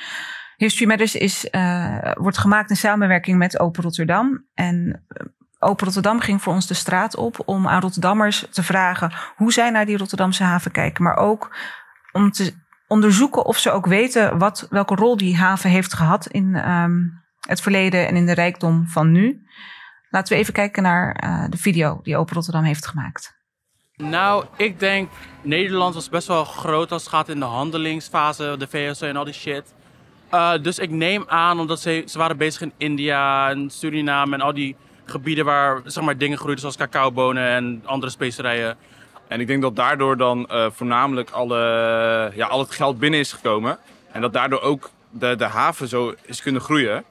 History 0.57 0.89
Matters 0.89 1.15
is, 1.15 1.51
eh, 1.51 2.13
wordt 2.15 2.39
gemaakt 2.39 2.71
in 2.71 2.77
samenwerking 2.77 3.39
met 3.39 3.61
Open 3.61 3.83
Rotterdam. 3.83 4.45
En 4.55 5.07
Open 5.59 5.85
Rotterdam 5.85 6.21
ging 6.21 6.43
voor 6.43 6.53
ons 6.53 6.67
de 6.67 6.75
straat 6.75 7.17
op 7.17 7.43
om 7.45 7.69
aan 7.69 7.81
Rotterdammers 7.81 8.47
te 8.51 8.63
vragen 8.63 9.13
hoe 9.37 9.53
zij 9.53 9.71
naar 9.71 9.87
die 9.87 9.97
Rotterdamse 9.97 10.43
haven 10.45 10.71
kijken. 10.71 11.05
Maar 11.05 11.17
ook 11.17 11.57
om 12.13 12.31
te 12.31 12.66
onderzoeken 12.89 13.45
of 13.45 13.59
ze 13.59 13.71
ook 13.71 13.87
weten 13.87 14.39
wat, 14.39 14.67
welke 14.71 14.95
rol 14.95 15.17
die 15.17 15.37
haven 15.37 15.71
heeft 15.71 15.95
gehad 15.95 16.27
in 16.27 16.55
ehm, 16.55 16.99
het 17.41 17.61
verleden 17.61 18.07
en 18.07 18.17
in 18.17 18.27
de 18.27 18.35
rijkdom 18.35 18.89
van 18.89 19.13
nu. 19.13 19.41
Laten 20.11 20.33
we 20.33 20.39
even 20.39 20.53
kijken 20.53 20.83
naar 20.83 21.15
eh, 21.15 21.45
de 21.51 21.57
video 21.57 22.01
die 22.03 22.17
Open 22.17 22.35
Rotterdam 22.35 22.63
heeft 22.63 22.87
gemaakt. 22.87 23.35
Nou, 23.97 24.45
ik 24.57 24.81
denk 24.81 25.11
Nederland 25.43 25.95
was 25.95 26.09
best 26.09 26.29
wel 26.29 26.45
groot 26.45 26.93
als 26.93 27.03
het 27.03 27.13
gaat 27.13 27.29
in 27.29 27.39
de 27.39 27.45
handelingsfase, 27.45 28.55
de 28.59 28.67
VS 28.67 29.01
en 29.01 29.17
al 29.17 29.25
die 29.25 29.35
shit. 29.35 29.75
Eh, 30.31 30.53
dus 30.63 30.79
ik 30.79 30.91
neem 30.91 31.25
aan, 31.29 31.61
omdat 31.61 31.81
ze, 31.81 32.03
ze 32.07 32.19
waren 32.19 32.37
bezig 32.37 32.61
in 32.61 32.73
India 32.77 33.51
en 33.51 33.71
Suriname 33.71 34.35
en 34.35 34.41
al 34.41 34.55
die 34.55 34.77
gebieden 35.05 35.45
waar 35.45 35.81
zeg 35.85 36.05
maar, 36.05 36.19
dingen 36.19 36.37
groeiden 36.37 36.61
zoals 36.61 36.77
cacaobonen 36.77 37.49
en 37.49 37.83
andere 37.85 38.13
specerijen. 38.13 38.77
En 39.29 39.41
ik 39.41 39.47
denk 39.47 39.63
dat 39.63 39.77
daardoor 39.77 40.17
dan 40.17 40.47
eh, 40.47 40.67
voornamelijk 40.71 41.31
alle, 41.31 41.57
ja, 42.35 42.47
al 42.47 42.59
het 42.59 42.71
geld 42.71 42.99
binnen 42.99 43.21
is 43.21 43.33
gekomen. 43.33 43.79
En 44.13 44.21
dat 44.21 44.33
daardoor 44.33 44.61
ook 44.61 44.91
de, 45.11 45.37
de 45.37 45.45
haven 45.45 45.89
zo 45.89 46.15
is 46.23 46.43
kunnen 46.43 46.61
groeien. 46.61 47.05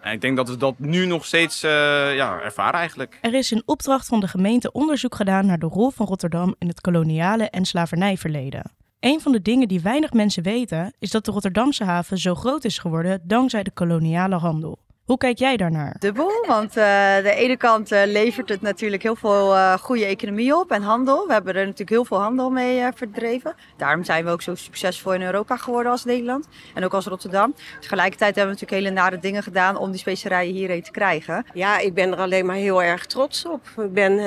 En 0.00 0.12
ik 0.12 0.20
denk 0.20 0.36
dat 0.36 0.48
we 0.48 0.56
dat 0.56 0.74
nu 0.78 1.06
nog 1.06 1.24
steeds 1.24 1.64
uh, 1.64 1.70
ja, 2.14 2.40
ervaren 2.40 2.78
eigenlijk. 2.78 3.18
Er 3.20 3.34
is 3.34 3.52
in 3.52 3.62
opdracht 3.64 4.06
van 4.06 4.20
de 4.20 4.28
gemeente 4.28 4.72
onderzoek 4.72 5.14
gedaan 5.14 5.46
naar 5.46 5.58
de 5.58 5.66
rol 5.66 5.90
van 5.90 6.06
Rotterdam 6.06 6.54
in 6.58 6.68
het 6.68 6.80
koloniale 6.80 7.50
en 7.50 7.64
slavernijverleden. 7.64 8.72
Een 9.00 9.20
van 9.20 9.32
de 9.32 9.42
dingen 9.42 9.68
die 9.68 9.80
weinig 9.80 10.12
mensen 10.12 10.42
weten 10.42 10.94
is 10.98 11.10
dat 11.10 11.24
de 11.24 11.30
Rotterdamse 11.30 11.84
haven 11.84 12.18
zo 12.18 12.34
groot 12.34 12.64
is 12.64 12.78
geworden 12.78 13.20
dankzij 13.24 13.62
de 13.62 13.70
koloniale 13.70 14.36
handel. 14.36 14.78
Hoe 15.08 15.16
kijk 15.18 15.38
jij 15.38 15.56
daarnaar? 15.56 15.96
Dubbel, 15.98 16.44
want 16.46 16.68
uh, 16.68 17.16
de 17.16 17.34
ene 17.34 17.56
kant 17.56 17.92
uh, 17.92 18.02
levert 18.04 18.48
het 18.48 18.60
natuurlijk 18.60 19.02
heel 19.02 19.16
veel 19.16 19.54
uh, 19.54 19.72
goede 19.72 20.04
economie 20.04 20.56
op 20.56 20.70
en 20.70 20.82
handel. 20.82 21.26
We 21.26 21.32
hebben 21.32 21.54
er 21.54 21.60
natuurlijk 21.60 21.90
heel 21.90 22.04
veel 22.04 22.20
handel 22.20 22.50
mee 22.50 22.82
verdreven. 22.94 23.54
Daarom 23.76 24.04
zijn 24.04 24.24
we 24.24 24.30
ook 24.30 24.42
zo 24.42 24.54
succesvol 24.54 25.12
in 25.12 25.22
Europa 25.22 25.56
geworden 25.56 25.92
als 25.92 26.04
Nederland 26.04 26.48
en 26.74 26.84
ook 26.84 26.94
als 26.94 27.06
Rotterdam. 27.06 27.54
Tegelijkertijd 27.80 28.36
hebben 28.36 28.54
we 28.54 28.60
natuurlijk 28.60 28.86
hele 28.88 29.00
nare 29.02 29.18
dingen 29.18 29.42
gedaan 29.42 29.76
om 29.76 29.90
die 29.90 30.00
specerijen 30.00 30.54
hierheen 30.54 30.82
te 30.82 30.90
krijgen. 30.90 31.46
Ja, 31.54 31.78
ik 31.78 31.94
ben 31.94 32.12
er 32.12 32.18
alleen 32.18 32.46
maar 32.46 32.56
heel 32.56 32.82
erg 32.82 33.06
trots 33.06 33.46
op. 33.46 33.66
Ik 33.76 33.92
ben 33.92 34.18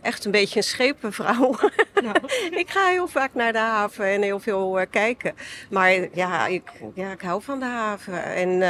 echt 0.00 0.24
een 0.24 0.30
beetje 0.30 0.56
een 0.56 0.64
schepenvrouw. 0.64 1.54
Nou. 2.02 2.16
ik 2.50 2.70
ga 2.70 2.86
heel 2.86 3.08
vaak 3.08 3.34
naar 3.34 3.52
de 3.52 3.58
haven 3.58 4.04
en 4.04 4.22
heel 4.22 4.40
veel 4.40 4.86
kijken. 4.90 5.34
Maar 5.70 5.92
ja 6.12 6.46
ik, 6.46 6.62
ja, 6.94 7.12
ik 7.12 7.20
hou 7.20 7.42
van 7.42 7.58
de 7.58 7.64
haven 7.64 8.24
en 8.24 8.62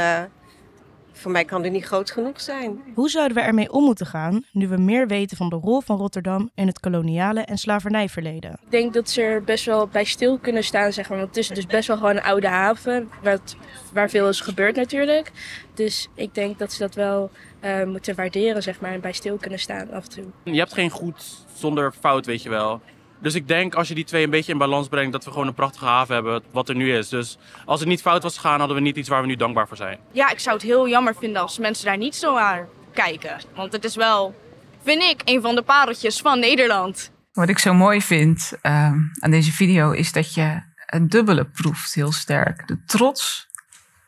voor 1.11 1.31
mij 1.31 1.45
kan 1.45 1.61
die 1.61 1.71
niet 1.71 1.85
groot 1.85 2.11
genoeg 2.11 2.41
zijn. 2.41 2.81
Hoe 2.93 3.09
zouden 3.09 3.37
we 3.37 3.43
ermee 3.43 3.71
om 3.71 3.83
moeten 3.83 4.05
gaan 4.05 4.45
nu 4.51 4.67
we 4.67 4.77
meer 4.77 5.07
weten 5.07 5.37
van 5.37 5.49
de 5.49 5.55
rol 5.55 5.81
van 5.81 5.97
Rotterdam 5.97 6.49
in 6.55 6.67
het 6.67 6.79
koloniale 6.79 7.41
en 7.41 7.57
slavernijverleden? 7.57 8.51
Ik 8.51 8.71
denk 8.71 8.93
dat 8.93 9.09
ze 9.09 9.21
er 9.21 9.43
best 9.43 9.65
wel 9.65 9.87
bij 9.87 10.03
stil 10.03 10.37
kunnen 10.37 10.63
staan, 10.63 10.93
zeg 10.93 11.09
maar. 11.09 11.17
Want 11.17 11.29
het 11.29 11.37
is 11.37 11.47
dus 11.47 11.65
best 11.65 11.87
wel 11.87 11.97
gewoon 11.97 12.15
een 12.15 12.23
oude 12.23 12.47
haven, 12.47 13.09
wat, 13.23 13.55
waar 13.93 14.09
veel 14.09 14.29
is 14.29 14.41
gebeurd 14.41 14.75
natuurlijk. 14.75 15.31
Dus 15.73 16.07
ik 16.15 16.35
denk 16.35 16.59
dat 16.59 16.73
ze 16.73 16.79
dat 16.79 16.95
wel 16.95 17.31
uh, 17.63 17.83
moeten 17.83 18.15
waarderen, 18.15 18.63
zeg 18.63 18.79
maar, 18.79 18.91
en 18.91 19.01
bij 19.01 19.13
stil 19.13 19.37
kunnen 19.37 19.59
staan 19.59 19.91
af 19.91 20.03
en 20.03 20.09
toe. 20.09 20.25
Je 20.43 20.59
hebt 20.59 20.73
geen 20.73 20.89
goed 20.89 21.45
zonder 21.53 21.91
fout, 21.91 22.25
weet 22.25 22.43
je 22.43 22.49
wel. 22.49 22.81
Dus 23.21 23.35
ik 23.35 23.47
denk 23.47 23.75
als 23.75 23.87
je 23.87 23.95
die 23.95 24.03
twee 24.03 24.23
een 24.23 24.29
beetje 24.29 24.51
in 24.51 24.57
balans 24.57 24.87
brengt, 24.87 25.11
dat 25.11 25.25
we 25.25 25.31
gewoon 25.31 25.47
een 25.47 25.53
prachtige 25.53 25.85
haven 25.85 26.13
hebben, 26.13 26.43
wat 26.51 26.69
er 26.69 26.75
nu 26.75 26.97
is. 26.97 27.09
Dus 27.09 27.37
als 27.65 27.79
het 27.79 27.89
niet 27.89 28.01
fout 28.01 28.23
was 28.23 28.35
gegaan, 28.35 28.59
hadden 28.59 28.77
we 28.77 28.83
niet 28.83 28.97
iets 28.97 29.09
waar 29.09 29.21
we 29.21 29.27
nu 29.27 29.35
dankbaar 29.35 29.67
voor 29.67 29.77
zijn. 29.77 29.99
Ja, 30.11 30.29
ik 30.29 30.39
zou 30.39 30.55
het 30.55 30.65
heel 30.65 30.87
jammer 30.89 31.15
vinden 31.15 31.41
als 31.41 31.59
mensen 31.59 31.85
daar 31.85 31.97
niet 31.97 32.15
zo 32.15 32.33
naar 32.33 32.67
kijken. 32.93 33.41
Want 33.55 33.71
het 33.71 33.83
is 33.83 33.95
wel, 33.95 34.35
vind 34.83 35.01
ik, 35.01 35.21
een 35.25 35.41
van 35.41 35.55
de 35.55 35.61
pareltjes 35.61 36.21
van 36.21 36.39
Nederland. 36.39 37.11
Wat 37.31 37.49
ik 37.49 37.59
zo 37.59 37.73
mooi 37.73 38.01
vind 38.01 38.51
uh, 38.63 38.71
aan 39.19 39.31
deze 39.31 39.51
video 39.51 39.91
is 39.91 40.11
dat 40.11 40.33
je 40.33 40.61
het 40.75 41.11
dubbele 41.11 41.45
proeft 41.45 41.93
heel 41.93 42.11
sterk. 42.11 42.67
De 42.67 42.83
trots 42.85 43.47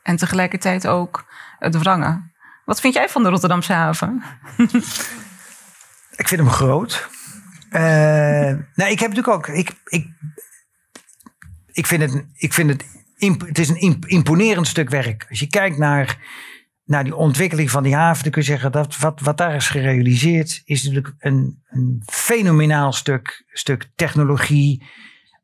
en 0.04 0.16
tegelijkertijd 0.16 0.88
ook 0.88 1.26
het 1.60 1.78
wrangen. 1.78 2.34
Wat 2.66 2.80
vind 2.80 2.94
jij 2.94 3.10
van 3.10 3.24
de 3.24 3.30
Rotterdamse 3.30 3.74
haven? 3.74 4.24
ik 6.22 6.28
vind 6.28 6.42
hem 6.42 6.50
groot. 6.50 7.10
Uh, 7.76 7.80
nou, 8.76 8.92
ik 8.92 9.00
heb 9.00 9.14
natuurlijk 9.14 9.28
ook. 9.28 9.48
Ik, 9.48 9.72
ik, 9.86 10.08
ik 11.72 11.86
vind 11.86 12.02
het. 12.02 12.26
Ik 12.36 12.54
vind 12.54 12.70
het, 12.70 12.86
het 13.48 13.60
is 13.60 13.70
een 13.70 14.00
imponerend 14.08 14.68
stuk 14.68 14.90
werk. 14.90 15.26
Als 15.30 15.40
je 15.40 15.48
kijkt 15.48 15.78
naar, 15.78 16.18
naar 16.84 17.04
die 17.04 17.16
ontwikkeling 17.16 17.72
van 17.72 17.84
die 17.84 17.96
haven, 17.96 18.24
dan 18.24 18.32
kun 18.32 18.42
je 18.42 18.48
zeggen 18.48 18.72
dat 18.72 18.98
wat, 18.98 19.20
wat 19.20 19.38
daar 19.38 19.56
is 19.56 19.68
gerealiseerd, 19.68 20.62
is 20.66 20.84
natuurlijk 20.84 21.16
een, 21.18 21.64
een 21.70 22.04
fenomenaal 22.06 22.94
stuk, 22.94 23.44
stuk 23.48 23.90
technologie. 23.96 24.84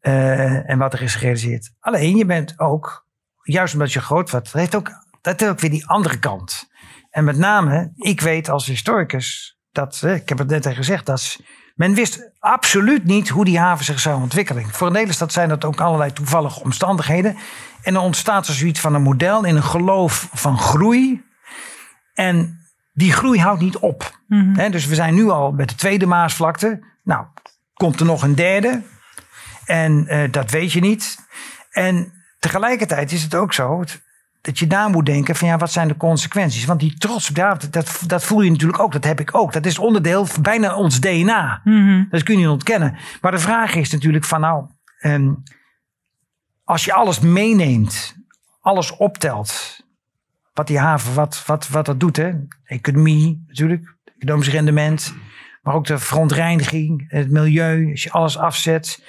Uh, 0.02 0.70
en 0.70 0.78
wat 0.78 0.94
er 0.94 1.02
is 1.02 1.16
gerealiseerd. 1.16 1.74
Alleen 1.80 2.18
je 2.18 2.26
bent 2.26 2.60
ook, 2.60 3.08
juist 3.42 3.74
omdat 3.74 3.94
je 3.94 4.02
groot 4.02 4.30
wordt, 4.30 4.52
dat 4.52 4.62
heeft 4.62 4.76
ook, 4.76 4.92
dat 5.22 5.46
ook 5.46 5.60
weer 5.60 5.70
die 5.70 5.88
andere 5.88 6.20
kant. 6.20 6.70
En 7.10 7.24
met 7.24 7.38
name, 7.38 7.92
ik 7.96 8.22
weet 8.22 8.50
als 8.50 8.66
historicus 8.66 9.60
dat, 9.72 10.02
ik 10.04 10.30
heb 10.30 10.38
het 10.38 10.48
net 10.48 10.66
al 10.66 10.74
gezegd, 10.74 11.06
dat 11.06 11.40
men 11.80 11.94
wist 11.94 12.32
absoluut 12.40 13.04
niet 13.06 13.30
hoe 13.30 13.46
die 13.46 13.60
haven 13.60 13.86
zich 13.86 14.00
zou 14.00 14.22
ontwikkelen. 14.22 14.70
Voor 14.70 14.88
een 14.88 14.96
hele 14.96 15.14
stad 15.14 15.34
zijn 15.34 15.50
dat 15.50 15.66
ook 15.66 15.80
allerlei 15.80 16.14
toevallige 16.14 16.64
omstandigheden. 16.64 17.38
En 17.82 17.96
er 17.96 18.02
ontstaat 18.02 18.48
er 18.48 18.54
zoiets 18.54 18.80
van 18.80 18.94
een 18.94 19.02
model 19.02 19.44
in 19.44 19.56
een 19.56 19.64
geloof 19.64 20.30
van 20.34 20.58
groei. 20.58 21.24
En 22.14 22.60
die 22.94 23.12
groei 23.12 23.40
houdt 23.40 23.62
niet 23.62 23.78
op. 23.78 24.20
Mm 24.28 24.72
dus 24.72 24.86
we 24.86 24.96
zijn 24.96 25.14
nu 25.14 25.30
al 25.30 25.52
met 25.52 25.70
de 25.70 25.76
tweede 25.76 26.06
Maasvlakte. 26.06 26.84
Nou, 27.04 27.26
komt 27.74 28.00
er 28.00 28.06
nog 28.06 28.24
een 28.24 28.36
derde. 28.36 28.82
En 29.66 30.06
uh, 30.10 30.32
dat 30.32 30.52
weet 30.52 30.72
je 30.72 30.80
niet. 30.80 31.18
En 31.72 32.14
tegelijkertijd 32.40 33.12
is 33.12 33.24
het 33.24 33.36
ook 33.36 33.54
zo 33.54 33.84
dat 34.42 34.60
je 34.60 34.68
na 34.68 34.88
moet 34.88 35.06
denken 35.06 35.36
van 35.36 35.48
ja, 35.48 35.58
wat 35.58 35.72
zijn 35.72 35.88
de 35.88 35.98
consequenties? 35.98 36.66
Want 36.66 36.80
die 36.80 36.98
trots, 36.98 37.28
dat, 37.28 37.68
dat, 37.72 38.02
dat 38.08 38.24
voel 38.24 38.42
je 38.42 38.52
natuurlijk 38.52 38.80
ook, 38.80 38.92
dat 38.92 39.04
heb 39.04 39.20
ik 39.20 39.36
ook. 39.36 39.54
Dat 39.54 39.66
is 39.66 39.78
onderdeel 39.78 40.26
van 40.26 40.42
bijna 40.42 40.76
ons 40.76 41.00
DNA. 41.00 41.62
Mm 41.64 42.08
Dat 42.10 42.24
kun 42.24 42.34
je 42.34 42.40
niet 42.40 42.50
ontkennen. 42.50 42.98
Maar 43.22 43.32
de 43.32 43.40
vraag 43.40 43.76
is 43.76 43.92
natuurlijk 43.92 44.26
van 44.26 44.42
nou, 44.42 44.66
um, 45.02 45.44
als 46.64 46.86
je 46.86 46.94
alles 46.94 47.20
meeneemt, 47.20 48.16
alles 48.62 48.96
optelt, 48.96 49.84
wat 50.54 50.68
die 50.68 50.80
haven, 50.80 51.14
wat, 51.14 51.44
wat, 51.46 51.68
wat 51.68 51.86
dat 51.86 52.00
doet, 52.00 52.18
hè? 52.18 52.32
economie 52.64 53.44
natuurlijk, 53.48 53.96
economisch 54.18 54.50
rendement, 54.50 55.16
maar 55.62 55.74
ook 55.74 55.86
de 55.86 55.98
verontreiniging, 55.98 57.06
het 57.08 57.32
milieu, 57.32 57.92
als 57.92 58.04
je 58.04 58.12
alles 58.12 58.38
afzet 58.38 59.04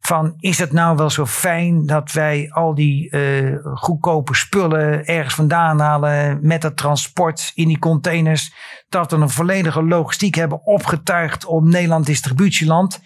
van 0.00 0.34
is 0.38 0.58
het 0.58 0.72
nou 0.72 0.96
wel 0.96 1.10
zo 1.10 1.26
fijn 1.26 1.86
dat 1.86 2.12
wij 2.12 2.50
al 2.50 2.74
die 2.74 3.10
uh, 3.10 3.56
goedkope 3.74 4.34
spullen 4.34 5.06
ergens 5.06 5.34
vandaan 5.34 5.80
halen 5.80 6.38
met 6.42 6.62
het 6.62 6.76
transport 6.76 7.52
in 7.54 7.68
die 7.68 7.78
containers, 7.78 8.52
dat 8.88 9.10
we 9.10 9.16
een 9.16 9.30
volledige 9.30 9.82
logistiek 9.82 10.34
hebben 10.34 10.64
opgetuigd 10.64 11.44
om 11.44 11.68
Nederland 11.68 12.06
distributieland. 12.06 13.00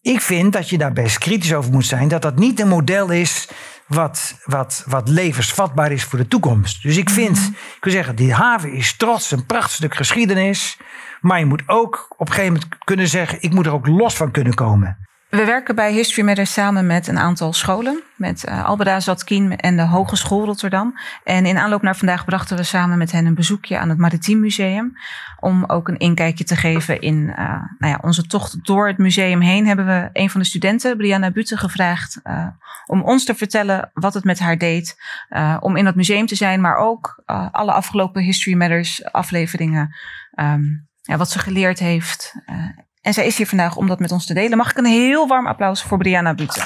Ik 0.00 0.20
vind 0.20 0.52
dat 0.52 0.68
je 0.68 0.78
daar 0.78 0.92
best 0.92 1.18
kritisch 1.18 1.54
over 1.54 1.72
moet 1.72 1.86
zijn, 1.86 2.08
dat 2.08 2.22
dat 2.22 2.38
niet 2.38 2.60
een 2.60 2.68
model 2.68 3.10
is 3.10 3.48
wat, 3.86 4.40
wat, 4.44 4.84
wat 4.86 5.08
levensvatbaar 5.08 5.92
is 5.92 6.04
voor 6.04 6.18
de 6.18 6.28
toekomst. 6.28 6.82
Dus 6.82 6.96
ik 6.96 7.10
vind, 7.10 7.36
mhm. 7.36 7.48
ik 7.50 7.84
wil 7.84 7.92
zeggen, 7.92 8.16
die 8.16 8.32
haven 8.32 8.72
is 8.72 8.96
trots, 8.96 9.30
een 9.30 9.46
prachtig 9.46 9.72
stuk 9.72 9.94
geschiedenis. 9.94 10.78
Maar 11.20 11.38
je 11.38 11.44
moet 11.44 11.62
ook 11.66 12.14
op 12.18 12.28
een 12.28 12.34
gegeven 12.34 12.52
moment 12.52 12.84
kunnen 12.84 13.08
zeggen, 13.08 13.42
ik 13.42 13.52
moet 13.52 13.66
er 13.66 13.72
ook 13.72 13.86
los 13.86 14.14
van 14.14 14.30
kunnen 14.30 14.54
komen. 14.54 15.07
We 15.28 15.44
werken 15.44 15.74
bij 15.74 15.92
History 15.92 16.26
Matters 16.26 16.52
samen 16.52 16.86
met 16.86 17.06
een 17.06 17.18
aantal 17.18 17.52
scholen. 17.52 18.02
Met 18.16 18.48
uh, 18.48 18.64
Albeda 18.64 19.00
Zatkien 19.00 19.56
en 19.56 19.76
de 19.76 19.82
Hogeschool 19.82 20.44
Rotterdam. 20.44 20.98
En 21.24 21.46
in 21.46 21.58
aanloop 21.58 21.82
naar 21.82 21.96
vandaag 21.96 22.24
brachten 22.24 22.56
we 22.56 22.62
samen 22.62 22.98
met 22.98 23.12
hen 23.12 23.26
een 23.26 23.34
bezoekje 23.34 23.78
aan 23.78 23.88
het 23.88 23.98
Maritiem 23.98 24.40
Museum. 24.40 24.92
Om 25.40 25.64
ook 25.64 25.88
een 25.88 25.98
inkijkje 25.98 26.44
te 26.44 26.56
geven 26.56 27.00
in 27.00 27.16
uh, 27.16 27.36
nou 27.78 27.92
ja, 27.92 27.98
onze 28.02 28.26
tocht 28.26 28.66
door 28.66 28.86
het 28.86 28.98
museum 28.98 29.40
heen. 29.40 29.66
Hebben 29.66 29.86
we 29.86 30.10
een 30.12 30.30
van 30.30 30.40
de 30.40 30.46
studenten, 30.46 30.96
Brianna 30.96 31.30
Butte, 31.30 31.56
gevraagd 31.56 32.20
uh, 32.24 32.46
om 32.86 33.02
ons 33.02 33.24
te 33.24 33.34
vertellen 33.34 33.90
wat 33.94 34.14
het 34.14 34.24
met 34.24 34.38
haar 34.38 34.58
deed. 34.58 34.96
om 35.60 35.76
in 35.76 35.84
dat 35.84 35.94
museum 35.94 36.26
te 36.26 36.34
zijn, 36.34 36.60
maar 36.60 36.76
ook 36.76 37.22
alle 37.50 37.72
afgelopen 37.72 38.22
History 38.22 38.56
Matters 38.56 39.04
afleveringen. 39.04 39.94
Um, 40.34 40.88
ja, 41.02 41.16
wat 41.16 41.30
ze 41.30 41.38
geleerd 41.38 41.78
heeft 41.78 42.34
en 43.02 43.12
zij 43.12 43.26
is 43.26 43.36
hier 43.36 43.46
vandaag 43.46 43.76
om 43.76 43.86
dat 43.86 43.98
met 43.98 44.12
ons 44.12 44.26
te 44.26 44.34
delen. 44.34 44.58
Mag 44.58 44.70
ik 44.70 44.76
een 44.76 44.84
heel 44.84 45.26
warm 45.26 45.46
applaus 45.46 45.82
voor 45.82 45.98
Brianna 45.98 46.34
Butze. 46.34 46.62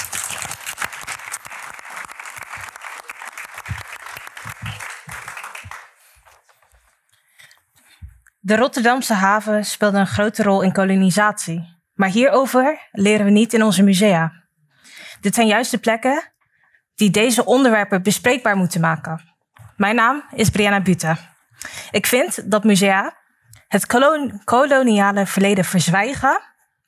De 8.45 8.57
Rotterdamse 8.57 9.14
haven 9.14 9.64
speelde 9.64 9.99
een 9.99 10.07
grote 10.07 10.42
rol 10.42 10.62
in 10.62 10.73
kolonisatie. 10.73 11.81
Maar 11.95 12.09
hierover 12.09 12.88
leren 12.92 13.25
we 13.25 13.31
niet 13.31 13.53
in 13.53 13.62
onze 13.62 13.83
musea. 13.83 14.33
Dit 15.21 15.35
zijn 15.35 15.47
juist 15.47 15.71
de 15.71 15.79
plekken 15.79 16.33
die 16.95 17.11
deze 17.11 17.45
onderwerpen 17.45 18.03
bespreekbaar 18.03 18.57
moeten 18.57 18.81
maken. 18.81 19.21
Mijn 19.77 19.95
naam 19.95 20.25
is 20.35 20.51
Brianna 20.51 20.81
Butte. 20.81 21.16
Ik 21.90 22.07
vind 22.07 22.51
dat 22.51 22.64
musea 22.64 23.22
het 23.73 23.87
koloniale 24.45 25.27
verleden 25.27 25.65
verzwijgen 25.65 26.41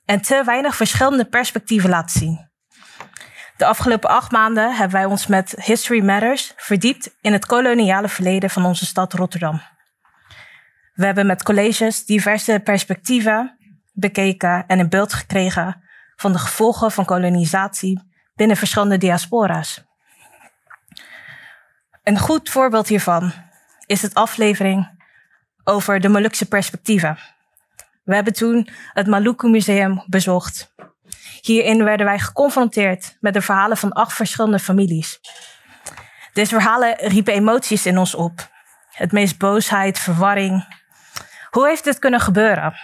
en 0.05 0.21
te 0.21 0.43
weinig 0.45 0.77
verschillende 0.77 1.25
perspectieven 1.25 1.91
laten 1.91 2.19
zien. 2.19 2.51
De 3.57 3.67
afgelopen 3.67 4.11
acht 4.11 4.31
maanden 4.31 4.75
hebben 4.75 4.97
wij 4.97 5.05
ons 5.05 5.27
met 5.27 5.55
History 5.65 6.05
Matters 6.05 6.53
verdiept 6.57 7.17
in 7.21 7.33
het 7.33 7.47
koloniale 7.47 8.09
verleden 8.09 8.51
van 8.51 8.65
onze 8.65 8.87
stad 8.87 9.13
Rotterdam. 9.13 9.63
We 10.95 11.05
hebben 11.05 11.27
met 11.27 11.43
colleges 11.43 12.05
diverse 12.05 12.61
perspectieven 12.65 13.59
bekeken 13.93 14.65
en 14.67 14.79
een 14.79 14.89
beeld 14.89 15.13
gekregen 15.13 15.83
van 16.17 16.33
de 16.33 16.39
gevolgen 16.39 16.91
van 16.91 17.05
kolonisatie 17.05 18.01
binnen 18.35 18.57
verschillende 18.57 18.99
diaspora's. 18.99 19.85
Een 22.03 22.19
goed 22.19 22.51
voorbeeld 22.51 22.89
hiervan 22.89 23.33
is 23.87 24.03
het 24.03 24.15
aflevering 24.15 24.94
over 25.65 26.01
de 26.01 26.09
Molukse 26.09 26.47
perspectieven. 26.47 27.19
We 28.05 28.15
hebben 28.15 28.33
toen 28.33 28.69
het 28.93 29.07
Maluku 29.07 29.49
Museum 29.49 30.05
bezocht. 30.07 30.75
Hierin 31.41 31.85
werden 31.85 32.07
wij 32.07 32.19
geconfronteerd 32.19 33.17
met 33.21 33.35
de 33.35 33.43
verhalen 33.43 33.77
van 33.77 33.93
acht 33.93 34.13
verschillende 34.13 34.59
families. 34.59 35.21
Deze 36.33 36.55
verhalen 36.55 36.97
riepen 36.97 37.35
emoties 37.35 37.87
in 37.87 37.99
ons 37.99 38.15
op. 38.15 38.49
Het 38.91 39.13
meest 39.13 39.39
boosheid, 39.39 39.99
verwarring. 39.99 40.67
Hoe 41.51 41.67
heeft 41.69 41.85
dit 41.85 41.99
kunnen 41.99 42.21
gebeuren? 42.21 42.75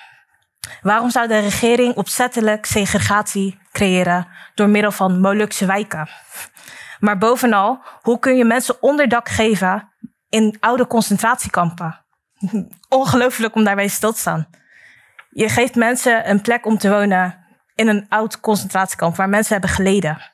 Waarom 0.83 1.11
zou 1.11 1.29
de 1.29 1.39
regering 1.39 1.95
opzettelijk 1.95 2.67
segregatie 2.67 3.59
creëren 3.73 4.29
door 4.55 4.69
middel 4.69 4.93
van 4.93 5.21
Molukse 5.21 5.67
wijken? 5.67 6.09
Maar 7.01 7.19
bovenal, 7.19 7.83
hoe 8.03 8.19
kun 8.19 8.37
je 8.37 8.45
mensen 8.45 8.83
onderdak 8.83 9.29
geven 9.29 9.93
in 10.29 10.57
oude 10.61 10.87
concentratiekampen? 10.87 12.05
Ongelooflijk 12.89 13.55
om 13.55 13.65
daarbij 13.65 13.89
stil 13.89 14.13
te 14.13 14.19
staan. 14.19 14.49
Je 15.31 15.49
geeft 15.49 15.75
mensen 15.75 16.31
een 16.31 16.41
plek 16.41 16.67
om 16.67 16.79
te 16.79 16.91
wonen 16.91 17.47
in 17.75 17.89
een 17.89 18.07
oud 18.09 18.41
concentratiekamp 18.41 19.17
waar 19.17 19.29
mensen 19.29 19.53
hebben 19.53 19.71
geleden. 19.71 20.33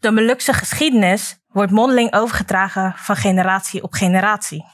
De 0.00 0.10
Molukse 0.10 0.52
geschiedenis 0.52 1.38
wordt 1.46 1.72
mondeling 1.72 2.12
overgedragen 2.14 2.94
van 2.96 3.16
generatie 3.16 3.82
op 3.82 3.92
generatie. 3.92 4.64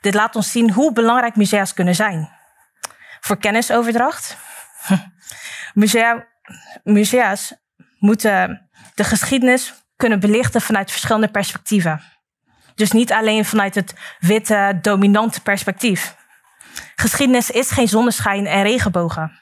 Dit 0.00 0.14
laat 0.14 0.36
ons 0.36 0.50
zien 0.50 0.72
hoe 0.72 0.92
belangrijk 0.92 1.36
musea's 1.36 1.74
kunnen 1.74 1.94
zijn. 1.94 2.30
Voor 3.20 3.38
kennisoverdracht. 3.38 4.36
Musea, 5.74 6.26
musea's 6.82 7.54
moeten 7.98 8.68
de 8.94 9.04
geschiedenis 9.04 9.74
kunnen 9.96 10.20
belichten 10.20 10.60
vanuit 10.60 10.90
verschillende 10.90 11.28
perspectieven. 11.28 12.02
Dus 12.76 12.92
niet 12.92 13.12
alleen 13.12 13.44
vanuit 13.44 13.74
het 13.74 13.94
witte, 14.18 14.78
dominante 14.82 15.40
perspectief. 15.40 16.16
Geschiedenis 16.96 17.50
is 17.50 17.70
geen 17.70 17.88
zonneschijn 17.88 18.46
en 18.46 18.62
regenbogen. 18.62 19.40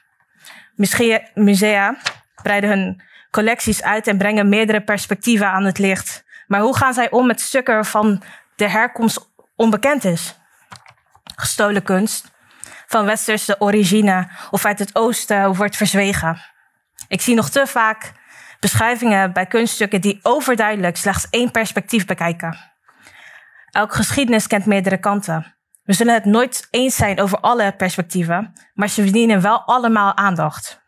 Musea 1.33 1.97
breiden 2.41 2.69
hun 2.69 3.01
collecties 3.31 3.83
uit 3.83 4.07
en 4.07 4.17
brengen 4.17 4.49
meerdere 4.49 4.81
perspectieven 4.81 5.47
aan 5.47 5.63
het 5.63 5.77
licht. 5.77 6.23
Maar 6.47 6.61
hoe 6.61 6.77
gaan 6.77 6.93
zij 6.93 7.11
om 7.11 7.27
met 7.27 7.41
stukken 7.41 7.73
waarvan 7.73 8.23
de 8.55 8.69
herkomst 8.69 9.29
onbekend 9.55 10.03
is? 10.03 10.35
Gestolen 11.35 11.83
kunst, 11.83 12.31
van 12.87 13.05
westerse 13.05 13.55
origine 13.59 14.29
of 14.51 14.65
uit 14.65 14.79
het 14.79 14.95
oosten 14.95 15.55
wordt 15.55 15.75
verzwegen. 15.75 16.41
Ik 17.07 17.21
zie 17.21 17.35
nog 17.35 17.49
te 17.49 17.67
vaak 17.67 18.11
beschrijvingen 18.59 19.33
bij 19.33 19.45
kunststukken 19.45 20.01
die 20.01 20.19
overduidelijk 20.21 20.97
slechts 20.97 21.27
één 21.29 21.51
perspectief 21.51 22.05
bekijken. 22.05 22.74
Elke 23.75 23.95
geschiedenis 23.95 24.47
kent 24.47 24.65
meerdere 24.65 24.97
kanten. 24.97 25.55
We 25.83 25.93
zullen 25.93 26.13
het 26.13 26.25
nooit 26.25 26.67
eens 26.71 26.95
zijn 26.95 27.19
over 27.19 27.39
alle 27.39 27.73
perspectieven, 27.75 28.53
maar 28.73 28.87
ze 28.89 29.01
verdienen 29.01 29.41
wel 29.41 29.61
allemaal 29.61 30.17
aandacht. 30.17 30.81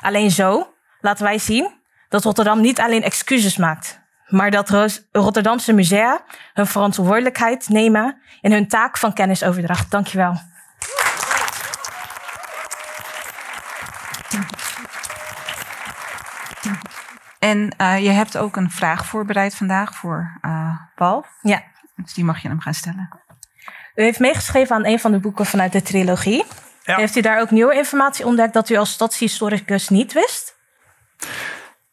Alleen 0.00 0.30
zo 0.30 0.74
laten 1.00 1.24
wij 1.24 1.38
zien 1.38 1.70
dat 2.08 2.24
Rotterdam 2.24 2.60
niet 2.60 2.80
alleen 2.80 3.02
excuses 3.02 3.56
maakt, 3.56 4.00
maar 4.26 4.50
dat 4.50 4.98
Rotterdamse 5.12 5.72
musea 5.72 6.20
hun 6.52 6.66
verantwoordelijkheid 6.66 7.68
nemen 7.68 8.18
in 8.40 8.52
hun 8.52 8.68
taak 8.68 8.98
van 8.98 9.12
kennisoverdracht. 9.12 9.90
Dankjewel. 9.90 10.36
En 17.38 17.74
uh, 17.80 17.98
je 17.98 18.10
hebt 18.10 18.38
ook 18.38 18.56
een 18.56 18.70
vraag 18.70 19.06
voorbereid 19.06 19.54
vandaag 19.54 19.94
voor 19.94 20.38
uh, 20.42 20.76
Paul. 20.94 21.24
Ja. 21.40 21.62
Dus 21.96 22.14
die 22.14 22.24
mag 22.24 22.42
je 22.42 22.48
hem 22.48 22.60
gaan 22.60 22.74
stellen. 22.74 23.08
U 23.94 24.02
heeft 24.02 24.18
meegeschreven 24.18 24.76
aan 24.76 24.86
een 24.86 25.00
van 25.00 25.12
de 25.12 25.18
boeken 25.18 25.46
vanuit 25.46 25.72
de 25.72 25.82
trilogie. 25.82 26.44
Ja. 26.82 26.96
Heeft 26.96 27.16
u 27.16 27.20
daar 27.20 27.40
ook 27.40 27.50
nieuwe 27.50 27.74
informatie 27.74 28.26
ontdekt 28.26 28.52
dat 28.52 28.68
u 28.68 28.76
als 28.76 28.90
stadshistoricus 28.90 29.88
niet 29.88 30.12
wist? 30.12 30.56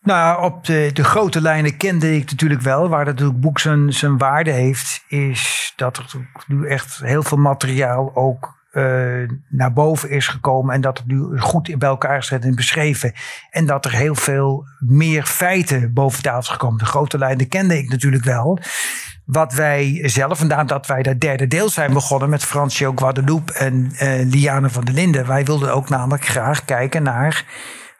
Nou, 0.01 0.43
op 0.43 0.65
de, 0.65 0.89
de, 0.93 1.03
grote 1.03 1.41
lijnen 1.41 1.77
kende 1.77 2.15
ik 2.15 2.31
natuurlijk 2.31 2.61
wel. 2.61 2.89
Waar 2.89 3.05
het 3.05 3.41
boek 3.41 3.59
zijn, 3.59 3.93
zijn 3.93 4.17
waarde 4.17 4.51
heeft, 4.51 5.03
is 5.07 5.73
dat 5.75 5.97
er 5.97 6.05
nu 6.47 6.67
echt 6.67 6.97
heel 6.97 7.23
veel 7.23 7.37
materiaal 7.37 8.15
ook 8.15 8.61
uh, 8.71 9.29
naar 9.49 9.73
boven 9.73 10.09
is 10.09 10.27
gekomen. 10.27 10.75
En 10.75 10.81
dat 10.81 10.97
het 10.97 11.07
nu 11.07 11.39
goed 11.39 11.77
bij 11.79 11.89
elkaar 11.89 12.21
gezet 12.21 12.43
en 12.43 12.55
beschreven. 12.55 13.13
En 13.49 13.65
dat 13.65 13.85
er 13.85 13.91
heel 13.91 14.15
veel 14.15 14.65
meer 14.79 15.25
feiten 15.25 15.93
boven 15.93 16.23
tafel 16.23 16.39
is 16.39 16.47
gekomen. 16.47 16.77
De 16.77 16.85
grote 16.85 17.17
lijnen 17.17 17.47
kende 17.47 17.77
ik 17.77 17.89
natuurlijk 17.89 18.23
wel. 18.23 18.59
Wat 19.25 19.53
wij 19.53 19.99
zelf, 20.03 20.37
vandaar 20.37 20.67
dat 20.67 20.87
wij 20.87 21.03
dat 21.03 21.19
derde 21.19 21.47
deel 21.47 21.69
zijn 21.69 21.93
begonnen 21.93 22.29
met 22.29 22.43
Francio 22.43 22.91
Guadeloupe 22.95 23.53
en 23.53 23.91
uh, 23.93 24.31
Liane 24.31 24.69
van 24.69 24.85
der 24.85 24.93
Linden. 24.93 25.27
Wij 25.27 25.45
wilden 25.45 25.73
ook 25.73 25.89
namelijk 25.89 26.25
graag 26.25 26.65
kijken 26.65 27.03
naar 27.03 27.45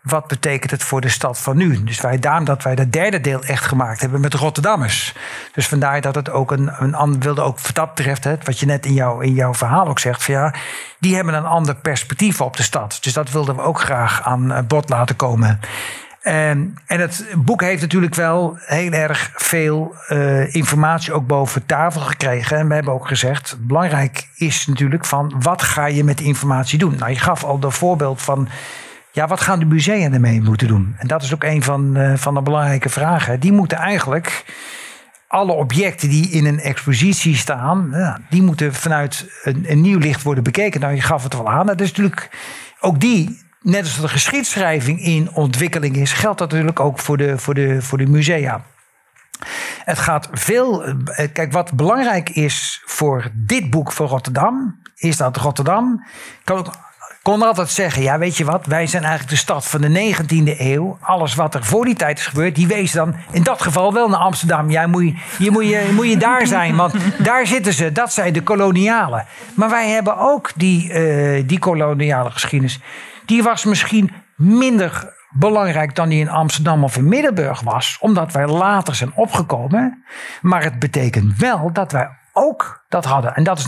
wat 0.04 0.28
betekent 0.28 0.72
het 0.72 0.84
voor 0.84 1.02
de 1.02 1.10
stad 1.10 1.40
van 1.40 1.58
nu? 1.58 1.84
Dus 1.84 2.02
wij, 2.02 2.20
daarom 2.20 2.46
dat 2.46 2.64
wij 2.64 2.76
dat 2.76 2.92
derde 2.92 3.22
deel 3.22 3.44
echt 3.44 3.66
gemaakt 3.66 4.02
hebben 4.02 4.22
met 4.22 4.34
Rotterdammers. 4.34 5.16
Dus 5.54 5.68
vandaar 5.68 6.02
dat 6.02 6.16
het 6.16 6.30
ook 6.30 6.52
een, 6.52 6.72
een 7.02 7.20
wilde 7.20 7.42
ook 7.42 7.60
wat 7.60 7.76
dat 7.76 7.94
betreft, 7.96 8.24
hè, 8.24 8.36
wat 8.44 8.60
je 8.60 8.66
net 8.66 8.86
in, 8.86 8.94
jou, 8.94 9.26
in 9.26 9.34
jouw 9.34 9.54
verhaal 9.54 9.88
ook 9.88 10.00
zegt, 10.00 10.24
van 10.24 10.34
ja, 10.34 10.54
die 11.00 11.16
hebben 11.16 11.34
een 11.34 11.46
ander 11.46 11.76
perspectief 11.76 12.42
op 12.42 12.58
de 12.58 12.64
stad. 12.64 12.98
Dus 13.02 13.14
dat 13.14 13.32
wilden 13.32 13.56
we 13.56 13.62
ook 13.62 13.80
graag 13.80 14.22
aan 14.24 14.52
eh, 14.52 14.64
bod 14.68 14.90
laten 14.90 15.16
komen. 15.16 15.60
En, 16.24 16.78
en 16.86 17.00
het 17.00 17.26
boek 17.38 17.62
heeft 17.62 17.82
natuurlijk 17.82 18.16
wel 18.16 18.58
heel 18.60 18.92
erg 18.92 19.32
veel 19.36 19.96
uh, 20.10 20.56
informatie 20.56 21.14
ook 21.14 21.28
boven 21.28 21.66
tafel 21.66 22.02
gekregen. 22.02 22.58
En 22.58 22.68
we 22.68 22.74
hebben 22.74 22.94
ook 22.94 23.08
gezegd, 23.08 23.58
belangrijk 23.60 24.28
is 24.36 24.68
natuurlijk 24.68 25.06
van 25.06 25.34
wat 25.40 25.62
ga 25.62 25.86
je 25.86 26.04
met 26.04 26.22
informatie 26.22 26.80
doen? 26.80 26.96
Nou, 27.00 27.12
je 27.12 27.20
gaf 27.20 27.44
al 27.44 27.60
de 27.60 27.72
voorbeeld 27.72 28.22
van 28.22 28.48
ja, 29.12 29.28
wat 29.28 29.42
gaan 29.42 29.60
de 29.60 29.66
musea 29.66 30.12
ermee 30.12 30.42
moeten 30.42 30.68
doen? 30.68 30.96
En 30.98 31.08
dat 31.08 31.24
is 31.24 31.34
ook 31.34 31.44
een 31.44 31.64
van, 31.64 31.98
uh, 31.98 32.14
van 32.16 32.34
de 32.34 32.42
belangrijke 32.42 32.90
vragen. 32.90 33.40
Die 33.40 33.52
moeten 33.52 33.78
eigenlijk 33.78 34.46
alle 35.28 35.52
objecten 35.52 36.10
die 36.10 36.30
in 36.30 36.46
een 36.46 36.60
expositie 36.60 37.36
staan, 37.36 37.90
ja, 37.92 38.20
die 38.30 38.42
moeten 38.42 38.74
vanuit 38.74 39.26
een, 39.44 39.66
een, 39.68 39.82
nieuw 39.82 40.00
licht 40.00 40.24
worden 40.24 40.44
bekeken. 40.44 40.80
Nou, 40.80 40.94
je 40.94 41.02
gaf 41.02 41.24
het 41.24 41.34
wel 41.34 41.50
aan. 41.50 41.66
Dat 41.66 41.82
is 41.82 41.88
natuurlijk 41.88 42.30
ook 42.80 43.00
die, 43.00 43.43
net 43.64 43.84
als 43.84 44.02
de 44.02 44.08
geschiedschrijving 44.08 45.02
in 45.02 45.34
ontwikkeling 45.34 45.96
is, 45.96 46.14
geldt 46.14 46.40
dat 46.40 46.52
natuurlijk 46.52 46.80
ook 46.80 47.00
voor 47.00 47.18
de, 47.18 47.38
voor 47.38 47.54
de, 47.54 47.82
voor 47.82 47.98
de 47.98 48.06
musea. 48.06 48.64
Het 49.86 50.00
gaat 50.00 50.30
veel. 50.32 50.84
Eh, 50.84 51.28
kijk, 51.34 51.52
wat 51.52 51.74
belangrijk 51.74 52.30
is 52.30 52.82
voor 52.86 53.32
dit 53.34 53.70
boek 53.70 53.92
voor 53.92 54.08
Rotterdam, 54.08 54.82
is 54.96 55.18
dat 55.18 55.38
Rotterdam 55.38 56.06
kan 56.44 56.58
ook 56.58 56.72
kon 57.24 57.42
altijd 57.42 57.70
zeggen, 57.70 58.04
ja 58.04 58.18
weet 58.18 58.38
je 58.38 58.46
wat, 58.46 58.66
wij 58.66 58.88
zijn 58.88 59.04
eigenlijk 59.04 59.32
de 59.32 59.40
stad 59.40 59.68
van 59.68 59.82
de 59.82 60.14
19e 60.16 60.60
eeuw. 60.60 60.98
Alles 61.02 61.36
wat 61.36 61.56
er 61.56 61.64
voor 61.64 61.86
die 61.86 61.96
tijd 61.96 62.20
is 62.20 62.26
gebeurd, 62.26 62.56
die 62.56 62.68
wees 62.68 62.92
dan 62.92 63.16
in 63.32 63.44
dat 63.44 63.62
geval 63.62 63.94
wel 63.94 64.10
naar 64.10 64.20
Amsterdam. 64.20 64.70
Ja, 64.70 64.88
moet 64.88 65.14
je, 65.38 65.52
moet, 65.52 65.68
je, 65.68 65.92
moet 65.96 66.10
je 66.10 66.18
daar 66.18 66.48
zijn, 66.48 66.76
want 66.76 66.94
daar 67.18 67.48
zitten 67.48 67.74
ze. 67.74 67.92
Dat 67.92 68.14
zijn 68.14 68.34
de 68.34 68.44
kolonialen. 68.44 69.26
Maar 69.56 69.70
wij 69.70 69.90
hebben 69.90 70.18
ook 70.18 70.52
die, 70.56 70.90
uh, 70.90 71.44
die 71.46 71.60
koloniale 71.60 72.32
geschiedenis. 72.32 72.80
Die 73.26 73.44
was 73.44 73.66
misschien 73.66 74.12
minder 74.36 75.14
belangrijk 75.30 75.96
dan 75.96 76.10
die 76.10 76.20
in 76.20 76.30
Amsterdam 76.30 76.84
of 76.84 76.98
in 76.98 77.08
Middelburg 77.08 77.62
was, 77.62 77.98
omdat 78.00 78.32
wij 78.32 78.48
later 78.48 78.96
zijn 78.96 79.16
opgekomen. 79.16 80.04
Maar 80.42 80.64
het 80.64 80.80
betekent 80.80 81.38
wel 81.38 81.72
dat 81.74 81.92
wij 81.92 82.10
ook 82.34 82.84
dat 82.90 83.06
hadden. 83.06 83.36
En 83.36 83.44
dat 83.44 83.60
is 83.60 83.68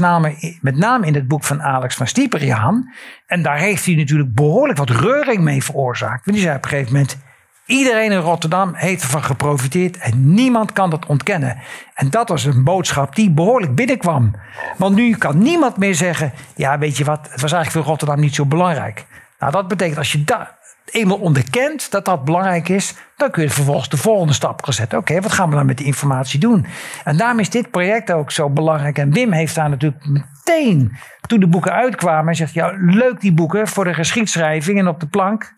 met 0.61 0.77
name 0.77 1.05
in 1.05 1.15
het 1.15 1.27
boek 1.27 1.43
van 1.43 1.61
Alex 1.61 1.95
van 1.95 2.07
Stieperiaan. 2.07 2.93
En 3.27 3.41
daar 3.41 3.57
heeft 3.57 3.85
hij 3.85 3.95
natuurlijk 3.95 4.33
behoorlijk 4.33 4.77
wat 4.77 4.89
reuring 4.89 5.43
mee 5.43 5.63
veroorzaakt. 5.63 6.25
Want 6.25 6.37
die 6.37 6.45
zei 6.45 6.57
op 6.57 6.63
een 6.63 6.69
gegeven 6.69 6.93
moment... 6.93 7.17
Iedereen 7.65 8.11
in 8.11 8.17
Rotterdam 8.17 8.73
heeft 8.73 9.03
ervan 9.03 9.23
geprofiteerd 9.23 9.97
en 9.97 10.33
niemand 10.33 10.73
kan 10.73 10.89
dat 10.89 11.05
ontkennen. 11.05 11.57
En 11.93 12.09
dat 12.09 12.29
was 12.29 12.45
een 12.45 12.63
boodschap 12.63 13.15
die 13.15 13.31
behoorlijk 13.31 13.75
binnenkwam. 13.75 14.35
Want 14.77 14.95
nu 14.95 15.15
kan 15.15 15.37
niemand 15.37 15.77
meer 15.77 15.95
zeggen: 15.95 16.31
Ja, 16.55 16.77
weet 16.77 16.97
je 16.97 17.03
wat, 17.03 17.19
het 17.31 17.41
was 17.41 17.51
eigenlijk 17.51 17.71
voor 17.71 17.91
Rotterdam 17.91 18.19
niet 18.19 18.35
zo 18.35 18.45
belangrijk. 18.45 19.05
Nou, 19.45 19.58
dat 19.58 19.67
betekent 19.67 19.97
als 19.97 20.12
je 20.12 20.23
dat 20.23 20.47
eenmaal 20.86 21.17
onderkent 21.17 21.91
dat 21.91 22.05
dat 22.05 22.25
belangrijk 22.25 22.69
is, 22.69 22.93
dan 23.17 23.31
kun 23.31 23.43
je 23.43 23.49
vervolgens 23.49 23.89
de 23.89 23.97
volgende 23.97 24.34
stap 24.34 24.63
gaan 24.63 24.73
zetten. 24.73 24.97
Oké, 24.97 25.21
wat 25.21 25.31
gaan 25.31 25.49
we 25.49 25.55
dan 25.55 25.65
met 25.65 25.77
die 25.77 25.86
informatie 25.86 26.39
doen? 26.39 26.65
En 27.03 27.17
daarom 27.17 27.39
is 27.39 27.49
dit 27.49 27.71
project 27.71 28.12
ook 28.12 28.31
zo 28.31 28.49
belangrijk. 28.49 28.97
En 28.97 29.12
Wim 29.12 29.31
heeft 29.31 29.55
daar 29.55 29.69
natuurlijk 29.69 30.05
meteen, 30.05 30.97
toen 31.27 31.39
de 31.39 31.47
boeken 31.47 31.71
uitkwamen, 31.71 32.25
hij 32.25 32.34
zegt: 32.34 32.53
Ja, 32.53 32.73
leuk 32.79 33.19
die 33.19 33.34
boeken 33.34 33.67
voor 33.67 33.84
de 33.84 33.93
geschiedschrijving 33.93 34.79
en 34.79 34.88
op 34.88 34.99
de 34.99 35.08
plank. 35.08 35.53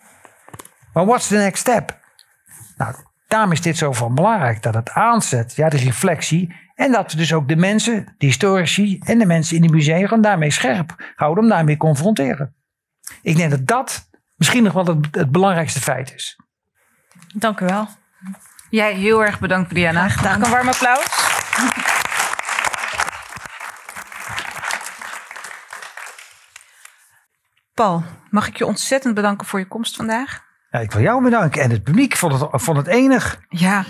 Maar 0.94 1.06
what's 1.06 1.28
the 1.28 1.36
next 1.36 1.62
step? 1.62 2.00
Nou, 2.78 2.96
daarom 3.28 3.52
is 3.52 3.62
dit 3.62 3.78
zo 3.78 3.92
van 3.92 4.16
belangrijk. 4.16 4.62
Dat 4.62 4.74
het 4.74 4.90
aanzet, 4.90 5.56
ja, 5.56 5.70
de 5.70 5.78
reflectie. 5.78 6.56
En 6.76 6.92
dat 6.92 7.12
dus 7.12 7.34
ook 7.34 7.48
de 7.48 7.56
mensen, 7.56 8.16
de 8.18 8.26
historici 8.26 9.00
en 9.06 9.20
de 9.20 9.26
mensen 9.26 9.56
in 9.56 9.62
de 9.62 9.70
musea 9.70 10.18
daarmee 10.18 10.52
scherp 10.52 11.14
houden, 11.16 11.44
om 11.44 11.50
daarmee 11.50 11.78
confronteren. 11.78 12.56
Ik 13.22 13.36
denk 13.36 13.52
dat 13.52 13.68
dat 13.68 14.10
misschien 14.36 14.64
nog 14.64 14.74
wel 14.74 14.86
het, 14.86 15.08
het 15.12 15.32
belangrijkste 15.32 15.82
feit 15.82 16.14
is. 16.14 16.40
Dank 17.34 17.60
u 17.60 17.66
wel. 17.66 17.88
Jij 18.70 18.94
heel 18.94 19.24
erg 19.26 19.40
bedankt, 19.40 19.70
Brianna. 19.70 20.10
Graag 20.10 20.36
Een 20.36 20.50
warm 20.50 20.68
applaus. 20.68 21.06
Paul, 27.74 28.04
mag 28.30 28.48
ik 28.48 28.58
je 28.58 28.66
ontzettend 28.66 29.14
bedanken 29.14 29.48
voor 29.48 29.60
je 29.60 29.68
komst 29.68 29.96
vandaag? 29.96 30.47
Ja, 30.70 30.80
ik 30.80 30.92
wil 30.92 31.02
jou 31.02 31.24
bedanken. 31.24 31.62
En 31.62 31.70
het 31.72 31.84
publiek 31.84 32.16
vond 32.16 32.40
het, 32.40 32.50
vond 32.52 32.78
het 32.78 32.88
enig. 32.88 33.40
Ja. 33.50 33.84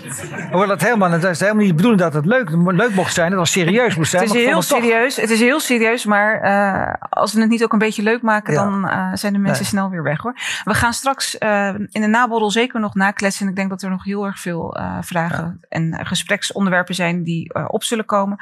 Hoewel 0.50 0.68
het 0.68 0.82
helemaal, 0.82 1.10
het 1.10 1.24
is 1.24 1.40
helemaal 1.40 1.60
niet 1.60 1.68
de 1.70 1.74
bedoeling 1.74 2.02
dat 2.02 2.14
het 2.14 2.26
leuk, 2.26 2.50
leuk 2.50 2.94
mocht 2.94 3.14
zijn. 3.14 3.30
Dat 3.30 3.40
het 3.40 3.48
serieus 3.48 3.96
moest 3.96 4.10
zijn. 4.10 4.22
Het 4.24 4.34
is 4.34 4.44
heel 4.44 4.52
toch- 4.54 4.64
serieus. 4.64 5.16
Het 5.16 5.30
is 5.30 5.40
heel 5.40 5.60
serieus, 5.60 6.04
maar 6.04 6.40
eh, 6.40 6.94
als 7.10 7.32
we 7.32 7.40
het 7.40 7.48
niet 7.50 7.62
ook 7.64 7.72
een 7.72 7.78
beetje 7.78 8.02
leuk 8.02 8.22
maken, 8.22 8.52
Ja. 8.52 8.64
dan 8.64 8.88
eh, 8.88 9.10
zijn 9.14 9.32
de 9.32 9.38
mensen 9.38 9.62
Nee. 9.62 9.70
snel 9.70 9.90
weer 9.90 10.02
weg 10.02 10.20
hoor. 10.20 10.34
We 10.64 10.74
gaan 10.74 10.92
straks 10.92 11.38
eh, 11.38 11.68
in 11.74 12.00
de 12.00 12.06
naborrel 12.06 12.50
zeker 12.50 12.80
nog 12.80 12.94
nakletsen. 12.94 13.42
En 13.44 13.50
ik 13.50 13.56
denk 13.56 13.70
dat 13.70 13.82
er 13.82 13.90
nog 13.90 14.04
heel 14.04 14.26
erg 14.26 14.40
veel 14.40 14.76
vragen 15.00 15.60
en 15.68 16.06
gespreksonderwerpen 16.06 16.94
zijn 16.94 17.22
die 17.22 17.68
op 17.68 17.84
zullen 17.84 18.04
komen. 18.04 18.36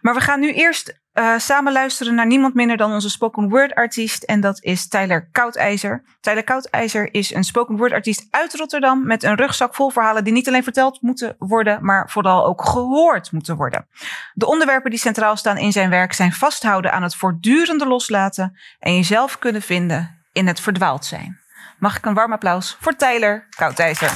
Maar 0.00 0.14
we 0.14 0.20
gaan 0.20 0.40
nu 0.40 0.52
eerst 0.52 1.02
eh, 1.14 1.38
samen 1.38 1.72
luisteren 1.72 2.14
naar 2.14 2.26
niemand 2.26 2.54
minder 2.54 2.76
dan 2.76 2.92
onze 2.92 3.10
spoken 3.10 3.48
word 3.48 3.74
artiest. 3.74 4.22
En 4.22 4.40
dat 4.40 4.62
is 4.62 4.88
Tyler 4.88 5.28
Koudijzer. 5.32 6.02
Tyler 6.20 6.44
Koudijzer 6.44 7.14
is 7.14 7.34
een 7.34 7.44
spoken 7.44 7.76
word 7.76 7.92
artiest 7.92 8.26
uit 8.30 8.54
Rotterdam. 8.54 9.06
Met 9.06 9.22
een 9.22 9.34
rugzak 9.34 9.74
vol 9.74 9.90
verhalen 9.90 10.24
die 10.24 10.32
niet 10.32 10.48
alleen 10.48 10.62
verteld 10.62 11.02
moeten 11.02 11.36
worden, 11.38 11.84
maar 11.84 12.10
vooral 12.10 12.46
ook 12.46 12.64
gehoord 12.64 13.32
moeten 13.32 13.56
worden. 13.56 13.86
De 14.32 14.46
onderwerpen 14.46 14.90
die 14.90 14.98
centraal 14.98 15.36
staan 15.36 15.58
in 15.58 15.72
zijn 15.72 15.90
werk 15.90 16.12
zijn 16.12 16.32
vasthouden 16.32 16.92
aan 16.92 17.02
het 17.02 17.16
voortdurende 17.16 17.86
loslaten 17.86 18.58
en 18.78 18.94
jezelf 18.94 19.38
kunnen 19.38 19.62
vinden 19.62 20.24
in 20.32 20.46
het 20.46 20.60
verdwaald 20.60 21.04
zijn. 21.04 21.40
Mag 21.78 21.96
ik 21.96 22.04
een 22.04 22.14
warm 22.14 22.32
applaus 22.32 22.76
voor 22.80 22.96
Tyler 22.96 23.46
Koudijzer? 23.56 24.12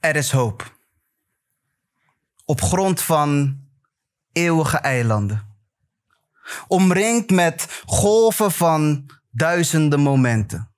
Er 0.00 0.16
is 0.16 0.30
hoop. 0.30 0.77
Op 2.50 2.60
grond 2.60 3.00
van 3.00 3.58
eeuwige 4.32 4.76
eilanden. 4.76 5.42
Omringd 6.68 7.30
met 7.30 7.82
golven 7.86 8.52
van 8.52 9.10
duizenden 9.30 10.00
momenten. 10.00 10.70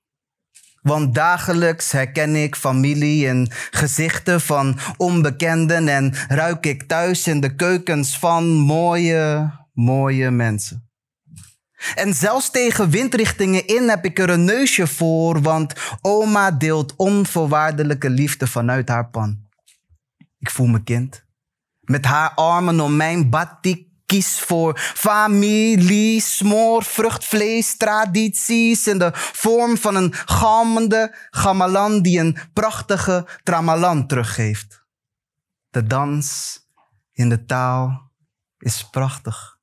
Want 0.81 1.15
dagelijks 1.15 1.91
herken 1.91 2.35
ik 2.35 2.55
familie 2.55 3.27
en 3.27 3.51
gezichten 3.71 4.41
van 4.41 4.77
onbekenden 4.97 5.87
en 5.87 6.13
ruik 6.27 6.65
ik 6.65 6.83
thuis 6.83 7.27
in 7.27 7.39
de 7.39 7.55
keukens 7.55 8.17
van 8.17 8.45
mooie, 8.49 9.51
mooie 9.73 10.31
mensen. 10.31 10.89
En 11.95 12.13
zelfs 12.13 12.51
tegen 12.51 12.89
windrichtingen 12.89 13.67
in 13.67 13.89
heb 13.89 14.05
ik 14.05 14.19
er 14.19 14.29
een 14.29 14.45
neusje 14.45 14.87
voor, 14.87 15.41
want 15.41 15.73
oma 16.01 16.51
deelt 16.51 16.95
onvoorwaardelijke 16.95 18.09
liefde 18.09 18.47
vanuit 18.47 18.89
haar 18.89 19.09
pan. 19.09 19.49
Ik 20.39 20.49
voel 20.49 20.67
me 20.67 20.83
kind. 20.83 21.29
Met 21.81 22.05
haar 22.05 22.31
armen 22.33 22.79
om 22.79 22.95
mijn 22.95 23.29
batik 23.29 23.89
kies 24.11 24.39
voor 24.39 24.79
familie, 24.79 26.21
smoor, 26.21 26.83
vruchtvlees, 26.83 27.77
tradities 27.77 28.87
in 28.87 28.97
de 28.97 29.11
vorm 29.13 29.77
van 29.77 29.95
een 29.95 30.13
galmende 30.13 31.15
gamelan 31.29 32.01
die 32.01 32.19
een 32.19 32.37
prachtige 32.53 33.27
tramalan 33.43 34.07
teruggeeft. 34.07 34.83
De 35.69 35.87
dans 35.87 36.59
in 37.11 37.29
de 37.29 37.45
taal 37.45 38.11
is 38.57 38.89
prachtig. 38.89 39.57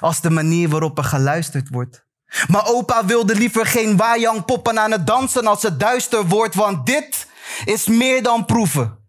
Als 0.00 0.20
de 0.20 0.30
manier 0.30 0.68
waarop 0.68 0.98
er 0.98 1.04
geluisterd 1.04 1.68
wordt. 1.68 2.06
Maar 2.48 2.66
opa 2.66 3.04
wilde 3.04 3.34
liever 3.34 3.66
geen 3.66 3.96
wajang 3.96 4.44
poppen 4.44 4.78
aan 4.78 4.90
het 4.90 5.06
dansen 5.06 5.46
als 5.46 5.62
het 5.62 5.80
duister 5.80 6.26
wordt, 6.26 6.54
want 6.54 6.86
dit 6.86 7.26
is 7.64 7.86
meer 7.86 8.22
dan 8.22 8.44
proeven. 8.44 9.03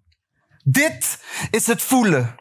Dit 0.67 1.17
is 1.51 1.67
het 1.67 1.81
voelen 1.81 2.35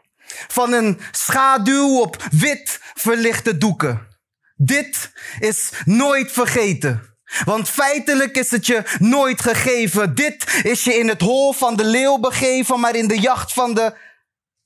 van 0.49 0.73
een 0.73 1.01
schaduw 1.11 2.01
op 2.01 2.23
wit 2.31 2.81
verlichte 2.95 3.59
doeken. 3.59 4.09
Dit 4.57 5.13
is 5.39 5.71
nooit 5.85 6.33
vergeten. 6.33 7.17
Want 7.45 7.69
feitelijk 7.69 8.37
is 8.37 8.51
het 8.51 8.67
je 8.67 8.97
nooit 8.99 9.41
gegeven. 9.41 10.15
Dit 10.15 10.61
is 10.63 10.85
je 10.85 10.95
in 10.95 11.09
het 11.09 11.21
hol 11.21 11.53
van 11.53 11.77
de 11.77 11.85
leeuw 11.85 12.19
begeven, 12.19 12.81
maar 12.81 12.95
in 12.95 13.09
de 13.09 13.21
jacht 13.21 13.53
van 13.53 13.75
de 13.75 13.97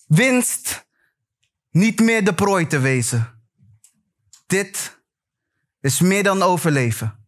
winst 0.07 0.87
niet 1.71 2.01
meer 2.01 2.25
de 2.25 2.35
prooi 2.35 2.67
te 2.67 2.79
wezen. 2.79 3.43
Dit 4.47 5.01
is 5.81 6.01
meer 6.01 6.23
dan 6.23 6.43
overleven. 6.43 7.27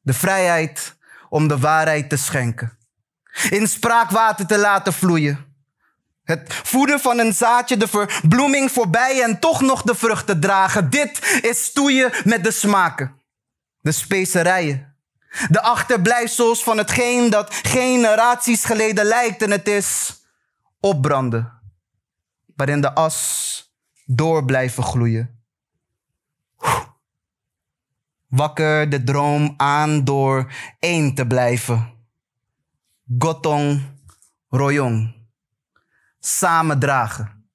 De 0.00 0.14
vrijheid 0.14 0.96
om 1.28 1.48
de 1.48 1.58
waarheid 1.58 2.08
te 2.08 2.16
schenken. 2.16 2.77
In 3.50 3.68
spraakwater 3.68 4.46
te 4.46 4.58
laten 4.58 4.92
vloeien. 4.92 5.46
Het 6.24 6.54
voeden 6.62 7.00
van 7.00 7.18
een 7.18 7.32
zaadje, 7.32 7.76
de 7.76 7.88
verbloeming 7.88 8.72
voorbij 8.72 9.22
en 9.22 9.38
toch 9.40 9.60
nog 9.60 9.82
de 9.82 9.94
vruchten 9.94 10.40
dragen. 10.40 10.90
Dit 10.90 11.40
is 11.42 11.64
stoeien 11.64 12.12
met 12.24 12.44
de 12.44 12.50
smaken. 12.50 13.20
De 13.80 13.92
specerijen. 13.92 14.96
De 15.48 15.62
achterblijfsels 15.62 16.62
van 16.62 16.78
hetgeen 16.78 17.30
dat 17.30 17.54
generaties 17.54 18.64
geleden 18.64 19.04
lijkt. 19.04 19.42
En 19.42 19.50
het 19.50 19.68
is 19.68 20.20
opbranden. 20.80 21.52
Waarin 22.56 22.80
de 22.80 22.94
as 22.94 23.72
door 24.06 24.44
blijven 24.44 24.82
gloeien. 24.82 25.42
Wakker 28.28 28.90
de 28.90 29.04
droom 29.04 29.54
aan 29.56 30.04
door 30.04 30.52
één 30.78 31.14
te 31.14 31.26
blijven. 31.26 31.97
Gotong 33.16 33.82
Royong. 34.48 35.14
Samen 36.20 36.78
dragen. 36.78 37.50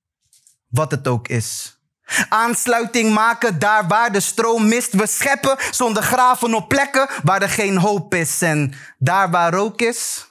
Wat 0.67 0.91
het 0.91 1.07
ook 1.07 1.27
is. 1.27 1.77
Aansluiting 2.29 3.13
maken 3.13 3.59
daar 3.59 3.87
waar 3.87 4.11
de 4.11 4.19
stroom 4.19 4.67
mist. 4.67 4.93
We 4.93 5.07
scheppen 5.07 5.57
zonder 5.71 6.03
graven 6.03 6.53
op 6.53 6.67
plekken 6.67 7.09
waar 7.23 7.41
er 7.41 7.49
geen 7.49 7.77
hoop 7.77 8.13
is. 8.13 8.41
En 8.41 8.73
daar 8.97 9.29
waar 9.29 9.53
rook 9.53 9.81
is, 9.81 10.27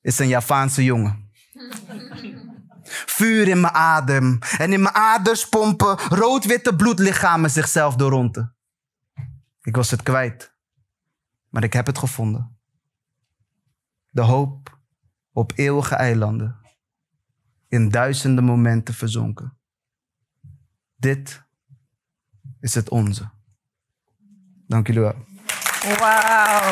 is 0.00 0.18
een 0.18 0.28
Javaanse 0.28 0.84
jongen. 0.84 1.30
Vuur 3.06 3.48
in 3.48 3.60
mijn 3.60 3.74
adem. 3.74 4.38
En 4.58 4.72
in 4.72 4.82
mijn 4.82 4.94
aders 4.94 5.48
pompen 5.48 5.98
rood-witte 5.98 6.76
bloedlichamen 6.76 7.50
zichzelf 7.50 7.96
door 7.96 8.10
ronde. 8.10 8.54
Ik 9.62 9.76
was 9.76 9.90
het 9.90 10.02
kwijt. 10.02 10.56
Maar 11.48 11.64
ik 11.64 11.72
heb 11.72 11.86
het 11.86 11.98
gevonden. 11.98 12.57
De 14.18 14.24
hoop 14.24 14.78
op 15.32 15.52
eeuwige 15.54 15.94
eilanden. 15.94 16.56
In 17.68 17.88
duizenden 17.88 18.44
momenten 18.44 18.94
verzonken. 18.94 19.58
Dit 20.96 21.42
is 22.60 22.74
het 22.74 22.88
onze. 22.88 23.30
Dank 24.66 24.86
jullie 24.86 25.02
wel. 25.02 25.14
Wauw. 25.98 26.70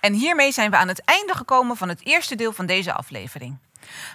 En 0.00 0.12
hiermee 0.12 0.52
zijn 0.52 0.70
we 0.70 0.76
aan 0.76 0.88
het 0.88 1.04
einde 1.04 1.34
gekomen 1.34 1.76
van 1.76 1.88
het 1.88 2.04
eerste 2.04 2.34
deel 2.34 2.52
van 2.52 2.66
deze 2.66 2.92
aflevering. 2.92 3.58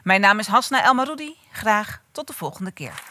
Mijn 0.04 0.22
naam 0.22 0.40
is 0.40 0.48
Hasna 0.48 0.84
Elmaroudi. 0.84 1.36
Graag 1.52 2.02
tot 2.12 2.28
de 2.28 2.34
volgende 2.34 2.72
keer. 2.72 3.04